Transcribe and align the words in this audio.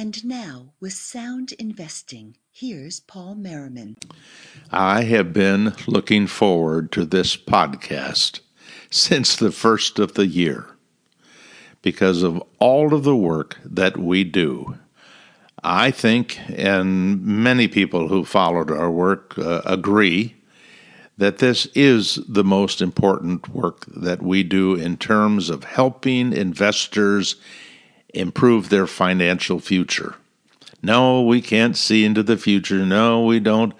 And 0.00 0.24
now, 0.24 0.74
with 0.78 0.92
sound 0.92 1.50
investing, 1.58 2.36
here's 2.52 3.00
Paul 3.00 3.34
Merriman. 3.34 3.96
I 4.70 5.02
have 5.02 5.32
been 5.32 5.74
looking 5.88 6.28
forward 6.28 6.92
to 6.92 7.04
this 7.04 7.36
podcast 7.36 8.38
since 8.90 9.34
the 9.34 9.50
first 9.50 9.98
of 9.98 10.14
the 10.14 10.28
year 10.28 10.66
because 11.82 12.22
of 12.22 12.40
all 12.60 12.94
of 12.94 13.02
the 13.02 13.16
work 13.16 13.58
that 13.64 13.96
we 13.96 14.22
do. 14.22 14.78
I 15.64 15.90
think, 15.90 16.38
and 16.48 17.20
many 17.20 17.66
people 17.66 18.06
who 18.06 18.24
followed 18.24 18.70
our 18.70 18.92
work 18.92 19.36
uh, 19.36 19.62
agree, 19.64 20.36
that 21.16 21.38
this 21.38 21.66
is 21.74 22.20
the 22.28 22.44
most 22.44 22.80
important 22.80 23.48
work 23.48 23.84
that 23.86 24.22
we 24.22 24.44
do 24.44 24.76
in 24.76 24.96
terms 24.96 25.50
of 25.50 25.64
helping 25.64 26.32
investors 26.32 27.34
improve 28.14 28.68
their 28.68 28.86
financial 28.86 29.58
future. 29.58 30.16
No, 30.82 31.22
we 31.22 31.40
can't 31.40 31.76
see 31.76 32.04
into 32.04 32.22
the 32.22 32.36
future. 32.36 32.86
No, 32.86 33.24
we 33.24 33.40
don't 33.40 33.74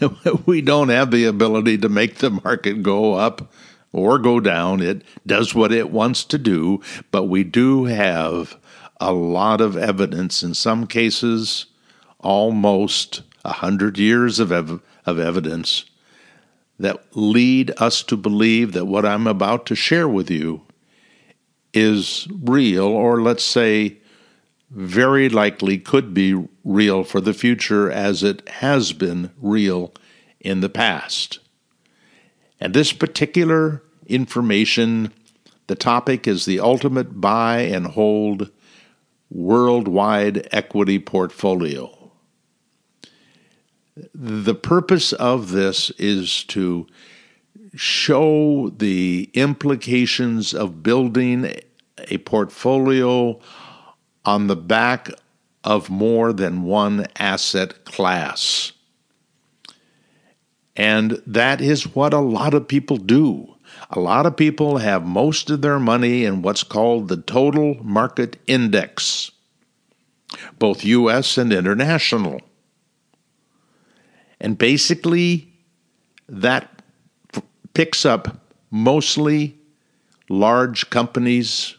we 0.46 0.60
don't 0.60 0.88
have 0.88 1.10
the 1.10 1.24
ability 1.24 1.78
to 1.78 1.88
make 1.88 2.16
the 2.16 2.30
market 2.30 2.82
go 2.82 3.14
up 3.14 3.52
or 3.92 4.18
go 4.18 4.40
down. 4.40 4.80
It 4.80 5.02
does 5.26 5.54
what 5.54 5.72
it 5.72 5.90
wants 5.90 6.24
to 6.24 6.38
do, 6.38 6.80
but 7.10 7.24
we 7.24 7.44
do 7.44 7.84
have 7.84 8.58
a 9.00 9.12
lot 9.12 9.60
of 9.60 9.76
evidence 9.76 10.42
in 10.42 10.54
some 10.54 10.86
cases 10.86 11.66
almost 12.18 13.22
a 13.44 13.52
hundred 13.52 13.98
years 13.98 14.38
of 14.38 14.52
ev- 14.52 14.80
of 15.06 15.18
evidence 15.18 15.84
that 16.78 17.04
lead 17.16 17.72
us 17.78 18.02
to 18.02 18.16
believe 18.16 18.72
that 18.72 18.86
what 18.86 19.04
I'm 19.04 19.26
about 19.26 19.66
to 19.66 19.74
share 19.74 20.08
with 20.08 20.30
you 20.30 20.62
is 21.72 22.26
real, 22.30 22.86
or 22.86 23.20
let's 23.20 23.44
say 23.44 23.98
very 24.70 25.28
likely 25.28 25.78
could 25.78 26.14
be 26.14 26.46
real 26.64 27.02
for 27.04 27.20
the 27.20 27.34
future 27.34 27.90
as 27.90 28.22
it 28.22 28.48
has 28.48 28.92
been 28.92 29.30
real 29.40 29.92
in 30.40 30.60
the 30.60 30.68
past. 30.68 31.40
And 32.60 32.74
this 32.74 32.92
particular 32.92 33.82
information, 34.06 35.12
the 35.66 35.74
topic 35.74 36.28
is 36.28 36.44
the 36.44 36.60
ultimate 36.60 37.20
buy 37.20 37.60
and 37.60 37.86
hold 37.86 38.50
worldwide 39.30 40.48
equity 40.52 40.98
portfolio. 40.98 41.96
The 44.14 44.54
purpose 44.54 45.12
of 45.12 45.50
this 45.50 45.90
is 45.90 46.44
to 46.44 46.86
show 47.74 48.70
the 48.70 49.30
implications 49.34 50.54
of 50.54 50.82
building 50.82 51.54
a 52.08 52.18
portfolio 52.18 53.38
on 54.24 54.46
the 54.46 54.56
back 54.56 55.10
of 55.64 55.90
more 55.90 56.32
than 56.32 56.62
one 56.62 57.06
asset 57.18 57.84
class. 57.84 58.72
And 60.76 61.22
that 61.26 61.60
is 61.60 61.94
what 61.94 62.14
a 62.14 62.20
lot 62.20 62.54
of 62.54 62.68
people 62.68 62.96
do. 62.96 63.54
A 63.90 64.00
lot 64.00 64.26
of 64.26 64.36
people 64.36 64.78
have 64.78 65.04
most 65.04 65.50
of 65.50 65.62
their 65.62 65.78
money 65.78 66.24
in 66.24 66.42
what's 66.42 66.62
called 66.62 67.08
the 67.08 67.16
total 67.16 67.74
market 67.82 68.36
index, 68.46 69.30
both 70.58 70.84
U.S. 70.84 71.36
and 71.36 71.52
international. 71.52 72.40
And 74.40 74.56
basically, 74.56 75.52
that 76.28 76.79
picks 77.74 78.04
up 78.04 78.40
mostly 78.70 79.58
large 80.28 80.90
companies, 80.90 81.76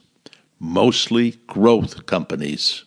mostly 0.59 1.31
growth 1.47 2.05
companies. 2.05 2.83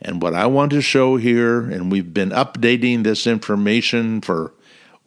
And 0.00 0.20
what 0.20 0.34
I 0.34 0.46
want 0.46 0.72
to 0.72 0.82
show 0.82 1.16
here, 1.16 1.60
and 1.60 1.92
we've 1.92 2.12
been 2.12 2.30
updating 2.30 3.04
this 3.04 3.26
information 3.26 4.20
for, 4.20 4.52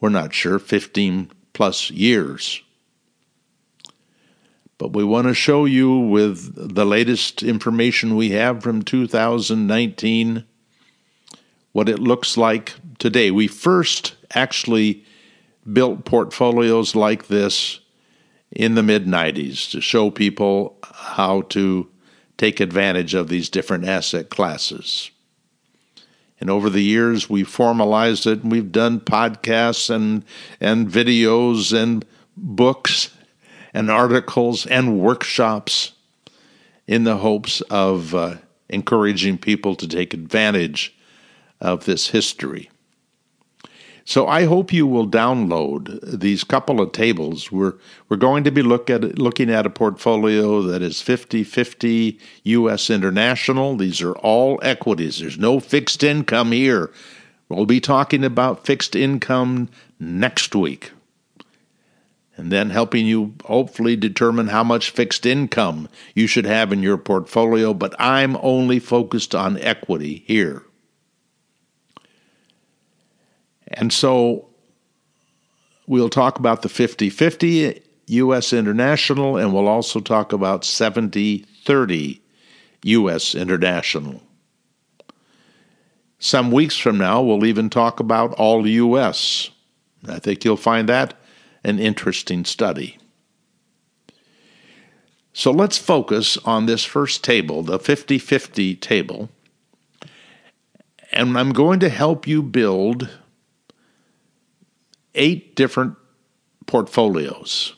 we're 0.00 0.08
not 0.08 0.32
sure, 0.32 0.58
15 0.58 1.30
plus 1.52 1.90
years. 1.90 2.62
But 4.78 4.92
we 4.92 5.04
want 5.04 5.26
to 5.26 5.34
show 5.34 5.64
you 5.64 5.98
with 5.98 6.74
the 6.74 6.84
latest 6.84 7.42
information 7.42 8.16
we 8.16 8.30
have 8.30 8.62
from 8.62 8.82
2019 8.82 10.44
what 11.72 11.88
it 11.90 11.98
looks 11.98 12.38
like 12.38 12.74
today. 12.98 13.30
We 13.30 13.48
first 13.48 14.16
actually 14.34 15.04
built 15.72 16.04
portfolios 16.04 16.94
like 16.94 17.26
this 17.26 17.80
in 18.50 18.74
the 18.74 18.82
mid 18.82 19.06
90s 19.06 19.70
to 19.70 19.80
show 19.80 20.10
people 20.10 20.78
how 20.84 21.42
to 21.42 21.88
take 22.36 22.60
advantage 22.60 23.14
of 23.14 23.28
these 23.28 23.48
different 23.48 23.84
asset 23.84 24.28
classes. 24.28 25.10
And 26.38 26.50
over 26.50 26.68
the 26.68 26.82
years, 26.82 27.30
we've 27.30 27.48
formalized 27.48 28.26
it 28.26 28.42
and 28.42 28.52
we've 28.52 28.72
done 28.72 29.00
podcasts 29.00 29.88
and, 29.88 30.24
and 30.60 30.88
videos 30.88 31.76
and 31.76 32.04
books 32.36 33.10
and 33.72 33.90
articles 33.90 34.66
and 34.66 35.00
workshops 35.00 35.92
in 36.86 37.04
the 37.04 37.16
hopes 37.18 37.62
of 37.62 38.14
uh, 38.14 38.36
encouraging 38.68 39.38
people 39.38 39.74
to 39.76 39.88
take 39.88 40.14
advantage 40.14 40.94
of 41.60 41.84
this 41.84 42.08
history. 42.08 42.70
So 44.08 44.28
I 44.28 44.44
hope 44.44 44.72
you 44.72 44.86
will 44.86 45.08
download 45.08 46.20
these 46.20 46.44
couple 46.44 46.80
of 46.80 46.92
tables. 46.92 47.50
We're 47.50 47.74
we're 48.08 48.16
going 48.16 48.44
to 48.44 48.52
be 48.52 48.62
look 48.62 48.88
at 48.88 49.18
looking 49.18 49.50
at 49.50 49.66
a 49.66 49.70
portfolio 49.70 50.62
that 50.62 50.80
is 50.80 51.02
50-50 51.02 52.16
US 52.44 52.88
international. 52.88 53.76
These 53.76 54.00
are 54.02 54.14
all 54.18 54.60
equities. 54.62 55.18
There's 55.18 55.38
no 55.38 55.58
fixed 55.58 56.04
income 56.04 56.52
here. 56.52 56.92
We'll 57.48 57.66
be 57.66 57.80
talking 57.80 58.22
about 58.22 58.64
fixed 58.64 58.94
income 58.94 59.70
next 59.98 60.54
week. 60.54 60.92
And 62.36 62.52
then 62.52 62.70
helping 62.70 63.06
you 63.06 63.34
hopefully 63.44 63.96
determine 63.96 64.48
how 64.48 64.62
much 64.62 64.90
fixed 64.90 65.26
income 65.26 65.88
you 66.14 66.28
should 66.28 66.46
have 66.46 66.72
in 66.72 66.80
your 66.80 66.98
portfolio, 66.98 67.74
but 67.74 67.92
I'm 67.98 68.36
only 68.40 68.78
focused 68.78 69.34
on 69.34 69.58
equity 69.58 70.22
here. 70.28 70.65
And 73.68 73.92
so 73.92 74.48
we'll 75.86 76.08
talk 76.08 76.38
about 76.38 76.62
the 76.62 76.68
50 76.68 77.10
50 77.10 77.82
U.S. 78.08 78.52
international, 78.52 79.36
and 79.36 79.52
we'll 79.52 79.68
also 79.68 80.00
talk 80.00 80.32
about 80.32 80.64
70 80.64 81.44
30 81.64 82.22
U.S. 82.84 83.34
international. 83.34 84.22
Some 86.18 86.50
weeks 86.50 86.76
from 86.76 86.98
now, 86.98 87.22
we'll 87.22 87.44
even 87.44 87.68
talk 87.68 88.00
about 88.00 88.32
all 88.34 88.66
U.S. 88.66 89.50
I 90.08 90.18
think 90.18 90.44
you'll 90.44 90.56
find 90.56 90.88
that 90.88 91.14
an 91.64 91.78
interesting 91.78 92.44
study. 92.44 92.98
So 95.32 95.50
let's 95.50 95.76
focus 95.76 96.38
on 96.38 96.64
this 96.64 96.84
first 96.84 97.22
table, 97.22 97.62
the 97.62 97.78
50 97.78 98.18
50 98.18 98.76
table. 98.76 99.28
And 101.12 101.36
I'm 101.36 101.52
going 101.52 101.80
to 101.80 101.88
help 101.88 102.26
you 102.26 102.42
build 102.42 103.10
eight 105.16 105.56
different 105.56 105.96
portfolios. 106.66 107.74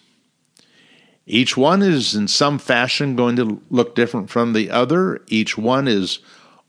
Each 1.26 1.56
one 1.56 1.82
is 1.82 2.14
in 2.14 2.26
some 2.28 2.58
fashion 2.58 3.14
going 3.14 3.36
to 3.36 3.62
look 3.70 3.94
different 3.94 4.30
from 4.30 4.54
the 4.54 4.70
other. 4.70 5.20
Each 5.28 5.58
one 5.58 5.86
is 5.86 6.20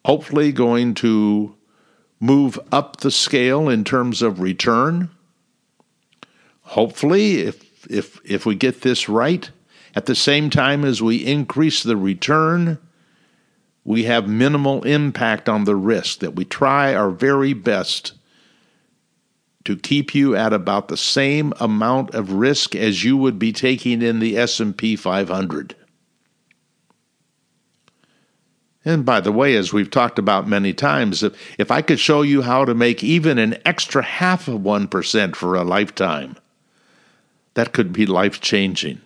hopefully 0.05 0.51
going 0.51 0.93
to 0.95 1.55
move 2.19 2.59
up 2.71 2.97
the 2.97 3.11
scale 3.11 3.69
in 3.69 3.83
terms 3.83 4.21
of 4.21 4.41
return. 4.41 5.09
Hopefully, 6.61 7.39
if 7.39 7.87
if 7.89 8.19
if 8.25 8.45
we 8.45 8.55
get 8.55 8.81
this 8.81 9.07
right, 9.07 9.49
at 9.95 10.05
the 10.05 10.15
same 10.15 10.49
time 10.49 10.83
as 10.83 11.01
we 11.01 11.25
increase 11.25 11.81
the 11.81 11.97
return, 11.97 12.77
we 13.83 14.03
have 14.03 14.27
minimal 14.27 14.83
impact 14.83 15.47
on 15.47 15.63
the 15.63 15.75
risk 15.75 16.19
that 16.19 16.35
we 16.35 16.45
try 16.45 16.93
our 16.93 17.09
very 17.09 17.53
best 17.53 18.13
to 19.65 19.75
keep 19.75 20.15
you 20.15 20.35
at 20.35 20.53
about 20.53 20.87
the 20.87 20.97
same 20.97 21.53
amount 21.59 22.13
of 22.15 22.33
risk 22.33 22.75
as 22.75 23.03
you 23.03 23.17
would 23.17 23.37
be 23.37 23.51
taking 23.51 24.01
in 24.01 24.19
the 24.19 24.37
S&P 24.37 24.95
500. 24.95 25.75
And 28.85 29.05
by 29.05 29.19
the 29.19 29.31
way, 29.31 29.55
as 29.55 29.73
we've 29.73 29.91
talked 29.91 30.17
about 30.17 30.47
many 30.47 30.73
times, 30.73 31.21
if, 31.21 31.59
if 31.59 31.69
I 31.69 31.81
could 31.81 31.99
show 31.99 32.21
you 32.21 32.41
how 32.41 32.63
to 32.63 32.73
make 32.73 33.03
even 33.03 33.37
an 33.37 33.57
extra 33.65 34.01
half 34.01 34.47
of 34.47 34.61
1% 34.61 35.35
for 35.35 35.55
a 35.55 35.63
lifetime, 35.63 36.37
that 37.55 37.73
could 37.73 37.91
be 37.91 38.05
life 38.05 38.39
changing. 38.39 39.01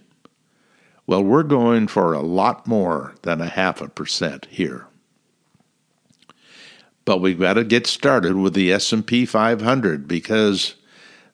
Well, 1.08 1.24
we're 1.24 1.44
going 1.44 1.88
for 1.88 2.14
a 2.14 2.22
lot 2.22 2.68
more 2.68 3.16
than 3.24 3.42
a 3.42 3.50
half 3.50 3.82
a 3.82 3.90
percent 3.90 4.48
here. 4.50 4.86
But 7.06 7.20
we've 7.20 7.40
got 7.40 7.54
to 7.54 7.64
get 7.64 7.86
started 7.86 8.36
with 8.36 8.54
the 8.54 8.72
S&P 8.72 9.26
500 9.26 10.08
because 10.08 10.76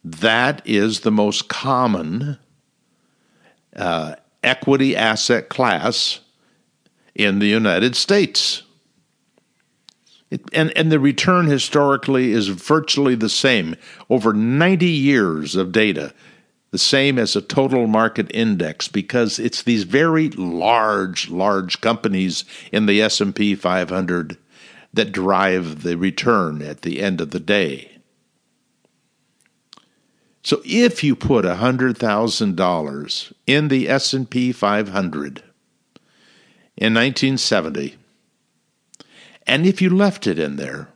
that 0.03 0.61
is 0.65 1.01
the 1.01 1.11
most 1.11 1.47
common 1.47 2.37
uh, 3.75 4.15
equity 4.43 4.95
asset 4.95 5.49
class 5.49 6.21
in 7.13 7.39
the 7.39 7.47
United 7.47 7.95
States. 7.95 8.63
It, 10.31 10.41
and, 10.53 10.75
and 10.77 10.91
the 10.91 10.99
return 10.99 11.47
historically 11.47 12.31
is 12.31 12.49
virtually 12.49 13.15
the 13.15 13.29
same. 13.29 13.75
Over 14.09 14.33
90 14.33 14.85
years 14.85 15.55
of 15.55 15.71
data, 15.71 16.13
the 16.71 16.77
same 16.77 17.17
as 17.17 17.35
a 17.35 17.41
total 17.41 17.87
market 17.87 18.29
index 18.33 18.87
because 18.87 19.39
it's 19.39 19.63
these 19.63 19.83
very 19.83 20.29
large, 20.29 21.29
large 21.29 21.81
companies 21.81 22.45
in 22.71 22.85
the 22.85 23.01
S&P 23.01 23.55
500 23.55 24.37
that 24.93 25.11
drive 25.11 25.83
the 25.83 25.97
return 25.97 26.61
at 26.61 26.81
the 26.81 27.01
end 27.01 27.21
of 27.21 27.31
the 27.31 27.39
day. 27.39 27.97
So 30.43 30.61
if 30.65 31.03
you 31.03 31.15
put 31.15 31.45
$100,000 31.45 33.33
in 33.45 33.67
the 33.67 33.89
S&P 33.89 34.51
500 34.51 35.43
in 36.77 36.93
1970 36.93 37.97
and 39.49 39.65
if 39.65 39.81
you 39.81 39.89
left 39.89 40.27
it 40.27 40.37
in 40.37 40.57
there, 40.57 40.89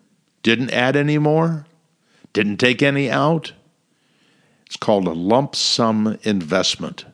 didn't 0.44 0.70
add 0.70 0.96
any 0.96 1.18
more, 1.18 1.66
didn't 2.34 2.58
take 2.58 2.84
any 2.84 3.10
out, 3.10 3.54
it's 4.68 4.76
called 4.76 5.08
a 5.08 5.14
lump 5.14 5.56
sum 5.56 6.20
investment. 6.22 7.06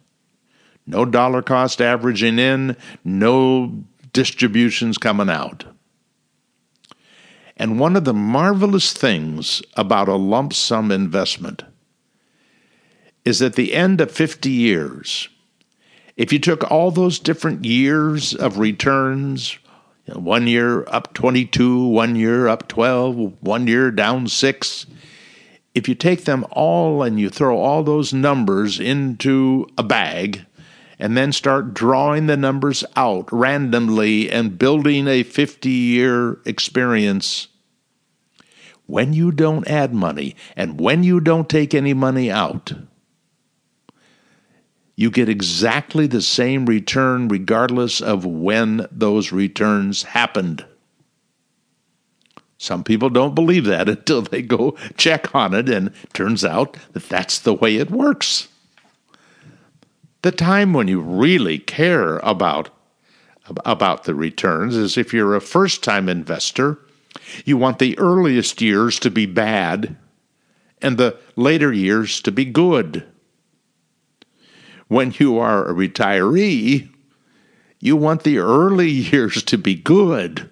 No 0.86 1.06
dollar 1.06 1.42
cost 1.42 1.82
averaging 1.82 2.40
in, 2.40 2.76
no 3.06 3.84
distributions 4.12 4.98
coming 4.98 5.30
out. 5.30 5.64
And 7.60 7.78
one 7.78 7.98
of 7.98 8.06
the 8.06 8.14
marvelous 8.14 8.94
things 8.94 9.62
about 9.76 10.08
a 10.08 10.16
lump 10.16 10.54
sum 10.54 10.92
investment 10.92 11.64
is 13.26 13.42
at 13.42 13.56
the 13.56 13.74
end 13.74 14.00
of 14.00 14.10
50 14.10 14.50
years, 14.50 15.28
if 16.16 16.32
you 16.32 16.40
took 16.40 16.72
all 16.72 16.90
those 16.90 17.20
different 17.20 17.66
years 17.66 18.34
of 18.34 18.60
returns, 18.60 19.60
you 20.06 20.14
know, 20.14 20.22
one 20.22 20.48
year 20.48 20.88
up 20.88 21.14
22, 21.14 21.86
one 21.88 22.16
year 22.16 22.48
up 22.48 22.70
12, 22.70 23.36
one 23.42 23.68
year 23.68 23.92
down 23.92 24.28
6, 24.28 24.86
if 25.76 25.90
you 25.90 25.96
take 25.96 26.24
them 26.24 26.46
all 26.52 27.04
and 27.04 27.20
you 27.20 27.30
throw 27.30 27.58
all 27.58 27.84
those 27.84 28.14
numbers 28.14 28.80
into 28.80 29.68
a 29.78 29.84
bag 29.84 30.46
and 31.00 31.16
then 31.16 31.32
start 31.32 31.74
drawing 31.74 32.28
the 32.28 32.38
numbers 32.38 32.84
out 32.96 33.32
randomly 33.32 34.30
and 34.30 34.60
building 34.60 35.08
a 35.08 35.24
50 35.24 35.70
year 35.70 36.40
experience, 36.46 37.48
when 38.86 39.14
you 39.14 39.32
don't 39.32 39.68
add 39.68 39.94
money 39.94 40.36
and 40.56 40.80
when 40.80 41.04
you 41.04 41.20
don't 41.22 41.48
take 41.48 41.74
any 41.74 41.94
money 41.94 42.30
out, 42.30 42.74
you 44.96 45.10
get 45.10 45.30
exactly 45.30 46.08
the 46.08 46.22
same 46.22 46.66
return 46.66 47.30
regardless 47.30 48.02
of 48.02 48.26
when 48.26 48.86
those 48.92 49.32
returns 49.32 50.04
happened. 50.04 50.66
Some 52.58 52.84
people 52.84 53.10
don't 53.10 53.34
believe 53.34 53.64
that 53.64 53.88
until 53.90 54.22
they 54.22 54.42
go 54.42 54.76
check 54.98 55.34
on 55.34 55.54
it, 55.54 55.70
and 55.70 55.94
turns 56.14 56.44
out 56.44 56.76
that 56.92 57.08
that's 57.08 57.40
the 57.40 57.54
way 57.54 57.78
it 57.78 57.90
works. 57.90 58.49
The 60.22 60.32
time 60.32 60.74
when 60.74 60.90
you 60.90 61.00
really 61.00 61.60
care 61.60 62.18
about, 62.18 62.70
about 63.66 64.04
the 64.04 64.14
returns 64.14 64.76
is 64.76 64.98
if 64.98 65.14
you're 65.14 65.36
a 65.36 65.42
first 65.42 65.82
time 65.82 66.10
investor, 66.10 66.80
you 67.46 67.56
want 67.58 67.80
the 67.80 67.98
earliest 67.98 68.62
years 68.62 69.00
to 69.00 69.10
be 69.10 69.26
bad 69.26 69.96
and 70.82 70.98
the 70.98 71.18
later 71.36 71.72
years 71.72 72.22
to 72.22 72.32
be 72.32 72.46
good. 72.46 73.06
When 74.88 75.14
you 75.18 75.38
are 75.38 75.70
a 75.70 75.74
retiree, 75.74 76.90
you 77.80 77.96
want 77.96 78.24
the 78.24 78.40
early 78.40 78.90
years 78.90 79.42
to 79.44 79.58
be 79.58 79.76
good. 79.76 80.50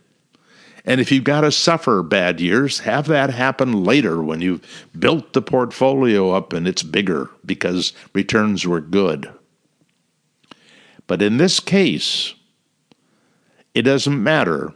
And 0.86 1.02
if 1.02 1.12
you've 1.12 1.26
got 1.26 1.42
to 1.42 1.52
suffer 1.52 2.02
bad 2.02 2.40
years, 2.40 2.80
have 2.80 3.08
that 3.08 3.32
happen 3.32 3.84
later 3.84 4.24
when 4.24 4.40
you've 4.40 4.66
built 4.98 5.34
the 5.34 5.42
portfolio 5.42 6.32
up 6.32 6.54
and 6.54 6.66
it's 6.66 6.84
bigger 6.84 7.30
because 7.46 7.92
returns 8.14 8.66
were 8.66 8.80
good. 8.80 9.30
But 11.08 11.22
in 11.22 11.38
this 11.38 11.60
case, 11.60 12.36
it 13.74 13.84
doesn't 13.84 14.22
matter 14.22 14.74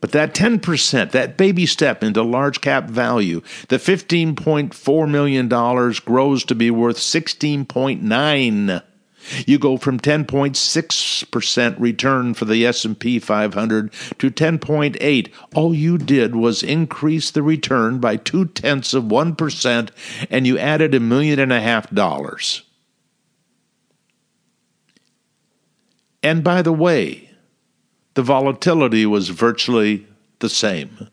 But 0.00 0.12
that 0.12 0.34
10%, 0.34 1.10
that 1.10 1.36
baby 1.36 1.66
step 1.66 2.02
into 2.02 2.22
large 2.22 2.60
cap 2.60 2.88
value, 2.88 3.42
the 3.68 3.76
$15.4 3.76 5.10
million 5.10 5.48
grows 6.04 6.44
to 6.44 6.54
be 6.54 6.70
worth 6.70 6.96
16.9 6.96 8.82
you 9.46 9.58
go 9.58 9.76
from 9.76 10.00
10.6% 10.00 11.80
return 11.80 12.34
for 12.34 12.44
the 12.44 12.66
S&P 12.66 13.18
500 13.18 13.92
to 14.18 14.30
10.8. 14.30 15.32
All 15.54 15.74
you 15.74 15.98
did 15.98 16.34
was 16.34 16.62
increase 16.62 17.30
the 17.30 17.42
return 17.42 17.98
by 17.98 18.16
two 18.16 18.46
tenths 18.46 18.94
of 18.94 19.04
1% 19.04 19.90
and 20.30 20.46
you 20.46 20.58
added 20.58 20.94
a 20.94 21.00
million 21.00 21.38
and 21.38 21.52
a 21.52 21.60
half 21.60 21.90
dollars. 21.90 22.62
And 26.22 26.44
by 26.44 26.62
the 26.62 26.72
way, 26.72 27.29
the 28.14 28.22
volatility 28.22 29.06
was 29.06 29.28
virtually 29.28 30.06
the 30.40 30.48
same. 30.48 31.08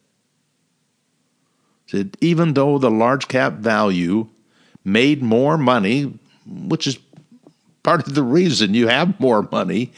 Even 2.19 2.53
though 2.53 2.77
the 2.77 2.91
large 2.91 3.27
cap 3.27 3.53
value 3.53 4.27
made 4.83 5.21
more 5.21 5.57
money, 5.57 6.19
which 6.45 6.87
is 6.87 6.97
part 7.83 8.05
of 8.05 8.15
the 8.15 8.23
reason 8.23 8.73
you 8.73 8.87
have 8.87 9.17
more 9.17 9.47
money 9.49 9.93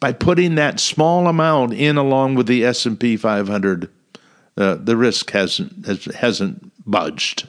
by 0.00 0.12
putting 0.12 0.56
that 0.56 0.80
small 0.80 1.28
amount 1.28 1.72
in 1.72 1.96
along 1.96 2.34
with 2.34 2.46
the 2.46 2.64
S&P 2.64 3.16
500 3.16 3.88
uh, 4.58 4.74
the 4.74 4.98
risk 4.98 5.30
hasn't 5.30 5.86
has, 5.86 6.04
hasn't 6.16 6.70
budged 6.84 7.48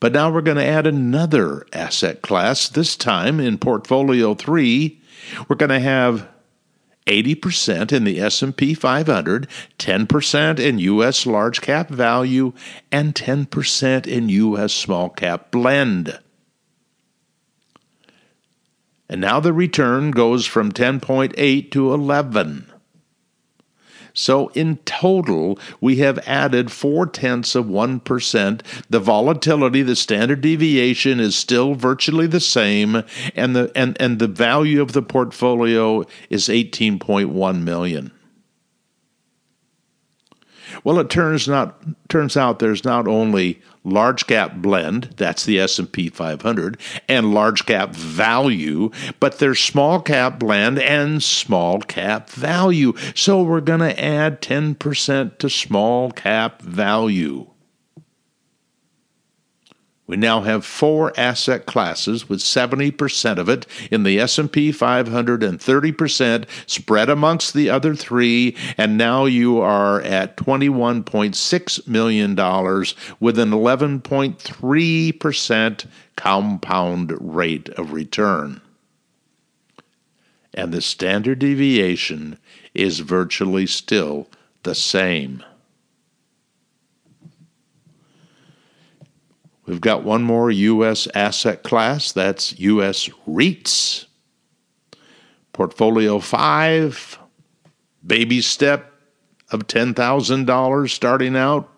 but 0.00 0.12
now 0.12 0.32
we're 0.32 0.40
going 0.40 0.56
to 0.56 0.66
add 0.66 0.84
another 0.84 1.64
asset 1.72 2.22
class 2.22 2.68
this 2.68 2.96
time 2.96 3.38
in 3.38 3.56
portfolio 3.56 4.34
3 4.34 5.00
We're 5.48 5.56
going 5.56 5.70
to 5.70 5.80
have 5.80 6.28
80% 7.06 7.92
in 7.92 8.04
the 8.04 8.20
S&P 8.20 8.74
500, 8.74 9.48
10% 9.78 10.58
in 10.58 10.78
US 10.78 11.26
large 11.26 11.60
cap 11.60 11.88
value 11.88 12.52
and 12.90 13.14
10% 13.14 14.06
in 14.06 14.28
US 14.28 14.72
small 14.72 15.08
cap 15.08 15.50
blend. 15.50 16.18
And 19.08 19.20
now 19.20 19.40
the 19.40 19.52
return 19.52 20.10
goes 20.10 20.46
from 20.46 20.72
10.8 20.72 21.70
to 21.72 21.92
11. 21.92 22.71
So 24.14 24.48
in 24.48 24.76
total, 24.84 25.58
we 25.80 25.96
have 25.96 26.18
added 26.26 26.70
four 26.70 27.06
tenths 27.06 27.54
of 27.54 27.66
1%. 27.66 28.60
The 28.90 29.00
volatility, 29.00 29.82
the 29.82 29.96
standard 29.96 30.40
deviation 30.40 31.20
is 31.20 31.34
still 31.34 31.74
virtually 31.74 32.26
the 32.26 32.40
same, 32.40 33.04
and 33.34 33.56
the, 33.56 33.72
and, 33.74 33.96
and 34.00 34.18
the 34.18 34.28
value 34.28 34.82
of 34.82 34.92
the 34.92 35.02
portfolio 35.02 36.04
is 36.30 36.48
18.1 36.48 37.62
million. 37.62 38.12
Well, 40.84 40.98
it 40.98 41.10
turns 41.10 41.48
not 41.48 41.82
turns 42.08 42.36
out 42.36 42.58
there's 42.58 42.84
not 42.84 43.08
only 43.08 43.60
large 43.84 44.26
cap 44.26 44.56
blend, 44.56 45.14
that's 45.16 45.44
the 45.44 45.58
S&P 45.58 46.08
500, 46.08 46.78
and 47.08 47.34
large 47.34 47.66
cap 47.66 47.94
value, 47.94 48.90
but 49.18 49.38
there's 49.38 49.60
small 49.60 50.00
cap 50.00 50.38
blend 50.38 50.78
and 50.78 51.22
small 51.22 51.80
cap 51.80 52.28
value. 52.30 52.94
So 53.14 53.42
we're 53.42 53.60
going 53.60 53.80
to 53.80 54.02
add 54.04 54.40
10% 54.40 55.38
to 55.38 55.50
small 55.50 56.10
cap 56.12 56.62
value. 56.62 57.51
We 60.06 60.16
now 60.16 60.40
have 60.40 60.64
four 60.66 61.12
asset 61.16 61.64
classes 61.64 62.28
with 62.28 62.40
70% 62.40 63.38
of 63.38 63.48
it 63.48 63.66
in 63.90 64.02
the 64.02 64.18
S&P 64.18 64.72
500 64.72 65.44
and 65.44 65.60
30% 65.60 66.44
spread 66.66 67.08
amongst 67.08 67.54
the 67.54 67.70
other 67.70 67.94
3 67.94 68.56
and 68.76 68.98
now 68.98 69.26
you 69.26 69.60
are 69.60 70.00
at 70.02 70.36
21.6 70.36 71.86
million 71.86 72.34
dollars 72.34 72.96
with 73.20 73.38
an 73.38 73.52
11.3% 73.52 75.86
compound 76.16 77.12
rate 77.20 77.68
of 77.70 77.92
return. 77.92 78.60
And 80.52 80.72
the 80.72 80.82
standard 80.82 81.38
deviation 81.38 82.38
is 82.74 82.98
virtually 83.00 83.66
still 83.66 84.28
the 84.64 84.74
same. 84.74 85.42
We've 89.66 89.80
got 89.80 90.02
one 90.02 90.22
more 90.22 90.50
U.S. 90.50 91.06
asset 91.14 91.62
class 91.62 92.12
that's 92.12 92.58
U.S. 92.58 93.08
REITs. 93.28 94.06
Portfolio 95.52 96.18
5, 96.18 97.18
baby 98.06 98.40
step 98.40 98.90
of 99.50 99.66
$10,000 99.66 100.90
starting 100.90 101.36
out 101.36 101.68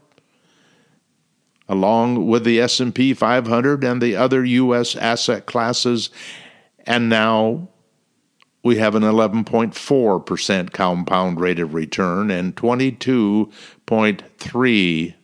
along 1.68 2.28
with 2.28 2.44
the 2.44 2.60
S&P 2.60 3.14
500 3.14 3.84
and 3.84 4.00
the 4.00 4.14
other 4.14 4.44
US 4.44 4.94
asset 4.96 5.46
classes 5.46 6.10
and 6.86 7.08
now 7.08 7.68
we 8.62 8.76
have 8.76 8.94
an 8.94 9.02
11.4% 9.02 10.72
compound 10.72 11.40
rate 11.40 11.58
of 11.58 11.74
return 11.74 12.30
and 12.30 12.54
22.3 12.56 15.14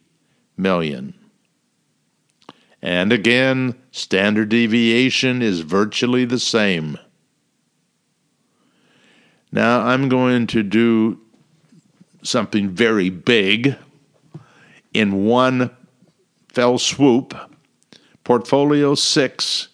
million. 0.57 1.15
And 2.83 3.13
again, 3.13 3.75
standard 3.91 4.49
deviation 4.49 5.43
is 5.43 5.61
virtually 5.61 6.25
the 6.25 6.39
same. 6.39 6.99
Now 9.53 9.81
I'm 9.81 10.09
going 10.09 10.47
to 10.49 10.63
do 10.63 11.21
something 12.23 12.71
very 12.71 13.11
big 13.11 13.77
in 14.95 15.25
one 15.25 15.71
fell 16.49 16.79
swoop. 16.79 17.35
Portfolio 18.25 18.95
6 18.95 19.69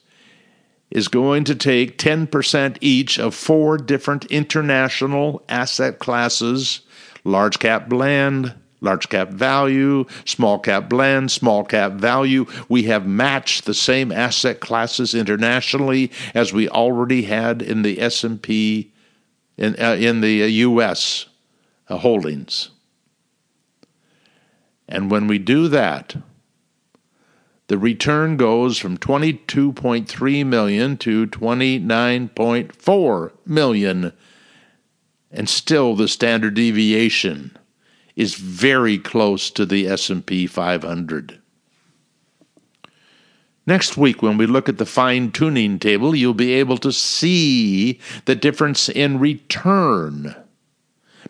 is 0.91 1.09
going 1.09 1.45
to 1.45 1.55
take 1.55 1.99
10% 1.99 2.79
each 2.81 3.19
of 3.19 3.35
four 3.35 3.77
different 3.77 4.25
international 4.27 5.45
asset 5.49 5.99
classes 5.99 6.81
large 7.27 7.59
cap 7.59 7.89
blend, 7.89 8.55
large 8.87 9.11
cap 9.11 9.29
value, 9.29 10.07
small 10.25 10.59
cap 10.59 10.89
blend, 10.89 11.31
small 11.31 11.65
cap 11.65 11.93
value. 11.93 12.47
We 12.69 12.85
have 12.85 13.07
matched 13.07 13.67
the 13.67 13.75
same 13.75 14.11
asset 14.11 14.61
classes 14.61 15.15
internationally 15.15 16.11
as 16.35 16.53
we 16.53 16.69
already 16.69 17.23
had 17.23 17.61
in 17.61 17.83
the 17.83 18.01
S&P 18.01 18.93
in 19.59 19.75
uh, 19.79 19.97
in 19.99 20.21
the 20.21 20.49
US 20.67 21.27
uh, 21.89 21.99
holdings. 21.99 22.71
And 24.89 25.11
when 25.11 25.27
we 25.27 25.39
do 25.39 25.69
that, 25.69 26.17
the 27.69 27.79
return 27.79 28.37
goes 28.37 28.79
from 28.79 28.97
22.3 28.97 30.47
million 30.47 30.97
to 30.99 31.27
29.4 31.27 33.33
million 33.45 34.13
and 35.33 35.49
still 35.49 35.97
the 35.97 36.07
standard 36.07 36.55
deviation 36.55 37.59
is 38.17 38.35
very 38.35 38.99
close 38.99 39.51
to 39.51 39.67
the 39.67 39.87
S&P 39.87 40.47
500. 40.47 41.39
Next 43.67 43.97
week, 43.97 44.23
when 44.23 44.39
we 44.39 44.47
look 44.47 44.69
at 44.69 44.79
the 44.79 44.87
fine 44.87 45.33
tuning 45.33 45.79
table, 45.79 46.15
you'll 46.15 46.35
be 46.35 46.55
able 46.55 46.79
to 46.79 46.93
see 46.93 48.01
the 48.25 48.35
difference 48.35 48.89
in 48.89 49.19
return 49.19 50.35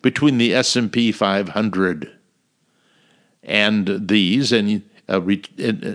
between 0.02 0.38
the 0.38 0.54
S&P 0.54 1.12
500 1.12 2.12
and 3.42 4.08
these 4.08 4.52
and 4.52 4.82
uh, 5.08 5.20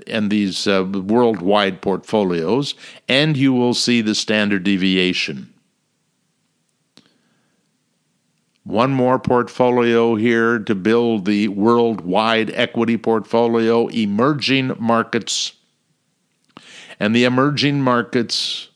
and 0.07 0.31
these 0.31 0.67
uh, 0.67 0.85
worldwide 0.85 1.81
portfolios, 1.81 2.75
and 3.09 3.35
you 3.35 3.51
will 3.51 3.73
see 3.73 3.99
the 3.99 4.15
standard 4.15 4.63
deviation. 4.63 5.53
One 8.63 8.91
more 8.91 9.17
portfolio 9.17 10.15
here 10.15 10.59
to 10.59 10.75
build 10.75 11.25
the 11.25 11.47
worldwide 11.47 12.51
equity 12.51 12.97
portfolio, 12.97 13.87
emerging 13.87 14.75
markets. 14.79 15.53
And 16.99 17.15
the 17.15 17.23
emerging 17.23 17.81
markets, 17.81 18.69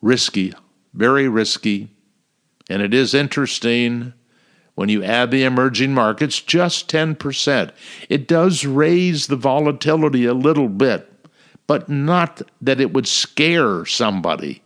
risky, 0.00 0.52
very 0.92 1.28
risky. 1.28 1.90
And 2.68 2.82
it 2.82 2.92
is 2.92 3.14
interesting 3.14 4.12
when 4.74 4.88
you 4.88 5.04
add 5.04 5.30
the 5.30 5.44
emerging 5.44 5.94
markets, 5.94 6.40
just 6.40 6.90
10%. 6.90 7.70
It 8.08 8.26
does 8.26 8.64
raise 8.64 9.28
the 9.28 9.36
volatility 9.36 10.24
a 10.24 10.34
little 10.34 10.68
bit, 10.68 11.08
but 11.68 11.88
not 11.88 12.42
that 12.60 12.80
it 12.80 12.92
would 12.92 13.06
scare 13.06 13.84
somebody. 13.84 14.62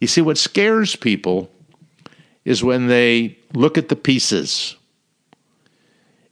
You 0.00 0.08
see, 0.08 0.22
what 0.22 0.38
scares 0.38 0.96
people 0.96 1.52
is 2.48 2.64
when 2.64 2.86
they 2.86 3.36
look 3.52 3.76
at 3.76 3.90
the 3.90 3.94
pieces. 3.94 4.74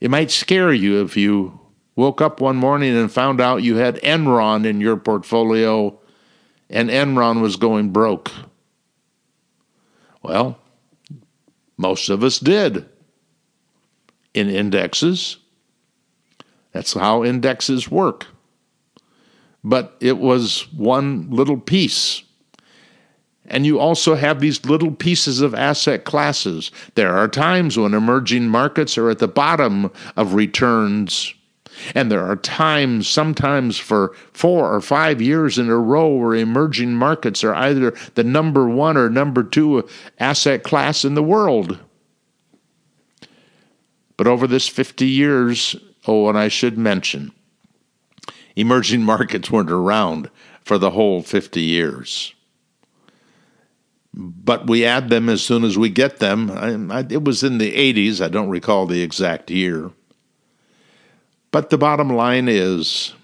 It 0.01 0.11
might 0.11 0.31
scare 0.31 0.73
you 0.73 1.03
if 1.03 1.15
you 1.15 1.61
woke 1.95 2.23
up 2.23 2.41
one 2.41 2.57
morning 2.57 2.97
and 2.97 3.13
found 3.13 3.39
out 3.39 3.63
you 3.63 3.77
had 3.77 3.97
Enron 3.97 4.65
in 4.65 4.81
your 4.81 4.97
portfolio 4.97 6.01
and 6.71 6.89
Enron 6.89 7.43
was 7.43 7.57
going 7.57 7.91
broke. 7.91 8.33
Well, 10.23 10.59
most 11.77 12.09
of 12.09 12.25
us 12.25 12.39
did 12.39 12.87
in 14.33 14.49
indexes. 14.49 15.37
That's 16.73 16.95
how 16.95 17.25
indexes 17.25 17.91
work. 17.91 18.27
But 19.63 19.95
it 20.01 20.17
was 20.17 20.73
one 20.73 21.29
little 21.29 21.59
piece 21.59 22.23
and 23.49 23.65
you 23.65 23.79
also 23.79 24.15
have 24.15 24.41
these 24.41 24.65
little 24.65 24.91
pieces 24.91 25.41
of 25.41 25.55
asset 25.55 26.05
classes. 26.05 26.71
There 26.95 27.17
are 27.17 27.29
times 27.29 27.79
when 27.79 27.95
emerging 27.95 28.49
markets 28.49 28.99
are 28.99 29.11
at 29.11 29.19
the 29.19 29.29
bottom 29.29 29.91
of 30.17 30.35
returns. 30.35 31.33
And 31.95 32.11
there 32.11 32.25
are 32.25 32.37
times, 32.37 33.07
sometimes 33.07 33.79
for 33.79 34.15
four 34.33 34.73
or 34.73 34.81
five 34.81 35.21
years 35.21 35.59
in 35.59 35.69
a 35.69 35.77
row, 35.77 36.09
where 36.09 36.35
emerging 36.35 36.95
markets 36.95 37.45
are 37.45 37.55
either 37.55 37.95
the 38.15 38.25
number 38.25 38.69
one 38.69 38.97
or 38.97 39.11
number 39.11 39.43
two 39.43 39.87
asset 40.19 40.63
class 40.63 41.05
in 41.05 41.15
the 41.15 41.23
world. 41.23 41.79
But 44.17 44.27
over 44.27 44.47
this 44.47 44.67
50 44.67 45.07
years, 45.07 45.77
oh, 46.07 46.31
and 46.31 46.39
I 46.39 46.49
should 46.49 46.79
mention, 46.79 47.33
emerging 48.57 49.03
markets 49.03 49.51
weren't 49.51 49.71
around 49.71 50.31
for 50.65 50.79
the 50.79 50.93
whole 50.93 51.21
50 51.23 51.61
years 51.61 52.35
but 54.17 54.67
we 54.67 54.85
add 54.85 55.11
them 55.11 55.29
as 55.29 55.43
soon 55.43 55.63
as 55.63 55.77
we 55.77 55.91
get 55.91 56.19
them. 56.19 56.51
I, 56.51 57.01
I, 57.01 57.07
it 57.11 57.25
was 57.25 57.43
in 57.43 57.59
the 57.59 57.73
80s, 57.73 58.25
I 58.25 58.29
don't 58.29 58.49
recall 58.49 58.87
the 58.87 59.03
exact 59.03 59.51
year. 59.51 59.91
But 61.51 61.71
the 61.71 61.79
bottom 61.79 62.11
line 62.11 62.49
is 62.49 63.15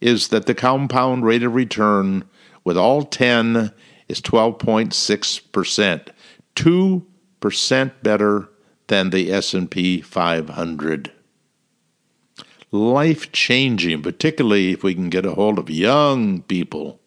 is 0.00 0.28
that 0.28 0.46
the 0.46 0.54
compound 0.54 1.24
rate 1.24 1.42
of 1.42 1.54
return 1.54 2.24
with 2.62 2.76
all 2.76 3.04
10 3.04 3.72
is 4.06 4.20
12.6%, 4.20 6.08
2% 6.54 7.92
better 8.02 8.48
than 8.88 9.10
the 9.10 9.32
S&P 9.32 10.02
500. 10.02 11.12
Life 12.70 13.32
changing, 13.32 14.02
particularly 14.02 14.72
if 14.72 14.82
we 14.82 14.94
can 14.94 15.08
get 15.08 15.24
a 15.24 15.32
hold 15.32 15.58
of 15.58 15.70
young 15.70 16.42
people. 16.42 17.00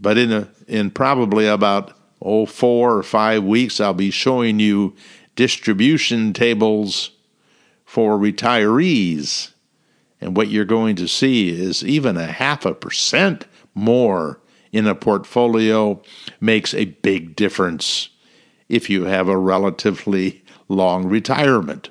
But 0.00 0.18
in 0.18 0.32
a, 0.32 0.48
in 0.66 0.90
probably 0.90 1.46
about 1.46 1.92
oh 2.20 2.46
four 2.46 2.96
or 2.96 3.02
five 3.02 3.44
weeks, 3.44 3.80
I'll 3.80 3.94
be 3.94 4.10
showing 4.10 4.58
you 4.58 4.94
distribution 5.36 6.32
tables 6.32 7.10
for 7.84 8.18
retirees. 8.18 9.52
And 10.20 10.36
what 10.36 10.48
you're 10.48 10.64
going 10.64 10.96
to 10.96 11.08
see 11.08 11.50
is 11.50 11.84
even 11.84 12.16
a 12.16 12.26
half 12.26 12.64
a 12.64 12.74
percent 12.74 13.46
more 13.74 14.40
in 14.72 14.86
a 14.86 14.94
portfolio 14.94 16.02
makes 16.40 16.74
a 16.74 16.86
big 16.86 17.36
difference 17.36 18.08
if 18.68 18.88
you 18.88 19.04
have 19.04 19.28
a 19.28 19.36
relatively 19.36 20.44
long 20.68 21.06
retirement. 21.06 21.90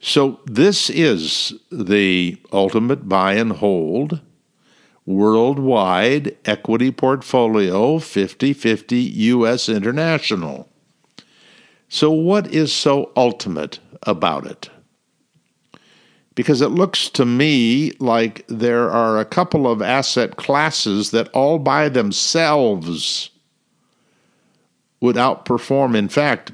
So, 0.00 0.40
this 0.46 0.90
is 0.90 1.54
the 1.72 2.40
ultimate 2.52 3.08
buy 3.08 3.34
and 3.34 3.52
hold 3.52 4.20
worldwide 5.08 6.36
equity 6.44 6.92
portfolio 6.92 7.98
50 7.98 8.52
50 8.52 8.96
U.S. 8.96 9.66
international. 9.66 10.68
So, 11.88 12.10
what 12.10 12.52
is 12.52 12.74
so 12.74 13.10
ultimate 13.16 13.80
about 14.02 14.44
it? 14.46 14.68
Because 16.34 16.60
it 16.60 16.68
looks 16.68 17.08
to 17.10 17.24
me 17.24 17.92
like 17.98 18.44
there 18.48 18.90
are 18.90 19.18
a 19.18 19.24
couple 19.24 19.66
of 19.66 19.80
asset 19.80 20.36
classes 20.36 21.10
that 21.12 21.28
all 21.28 21.58
by 21.58 21.88
themselves 21.88 23.30
would 25.00 25.16
outperform. 25.16 25.96
In 25.96 26.10
fact, 26.10 26.52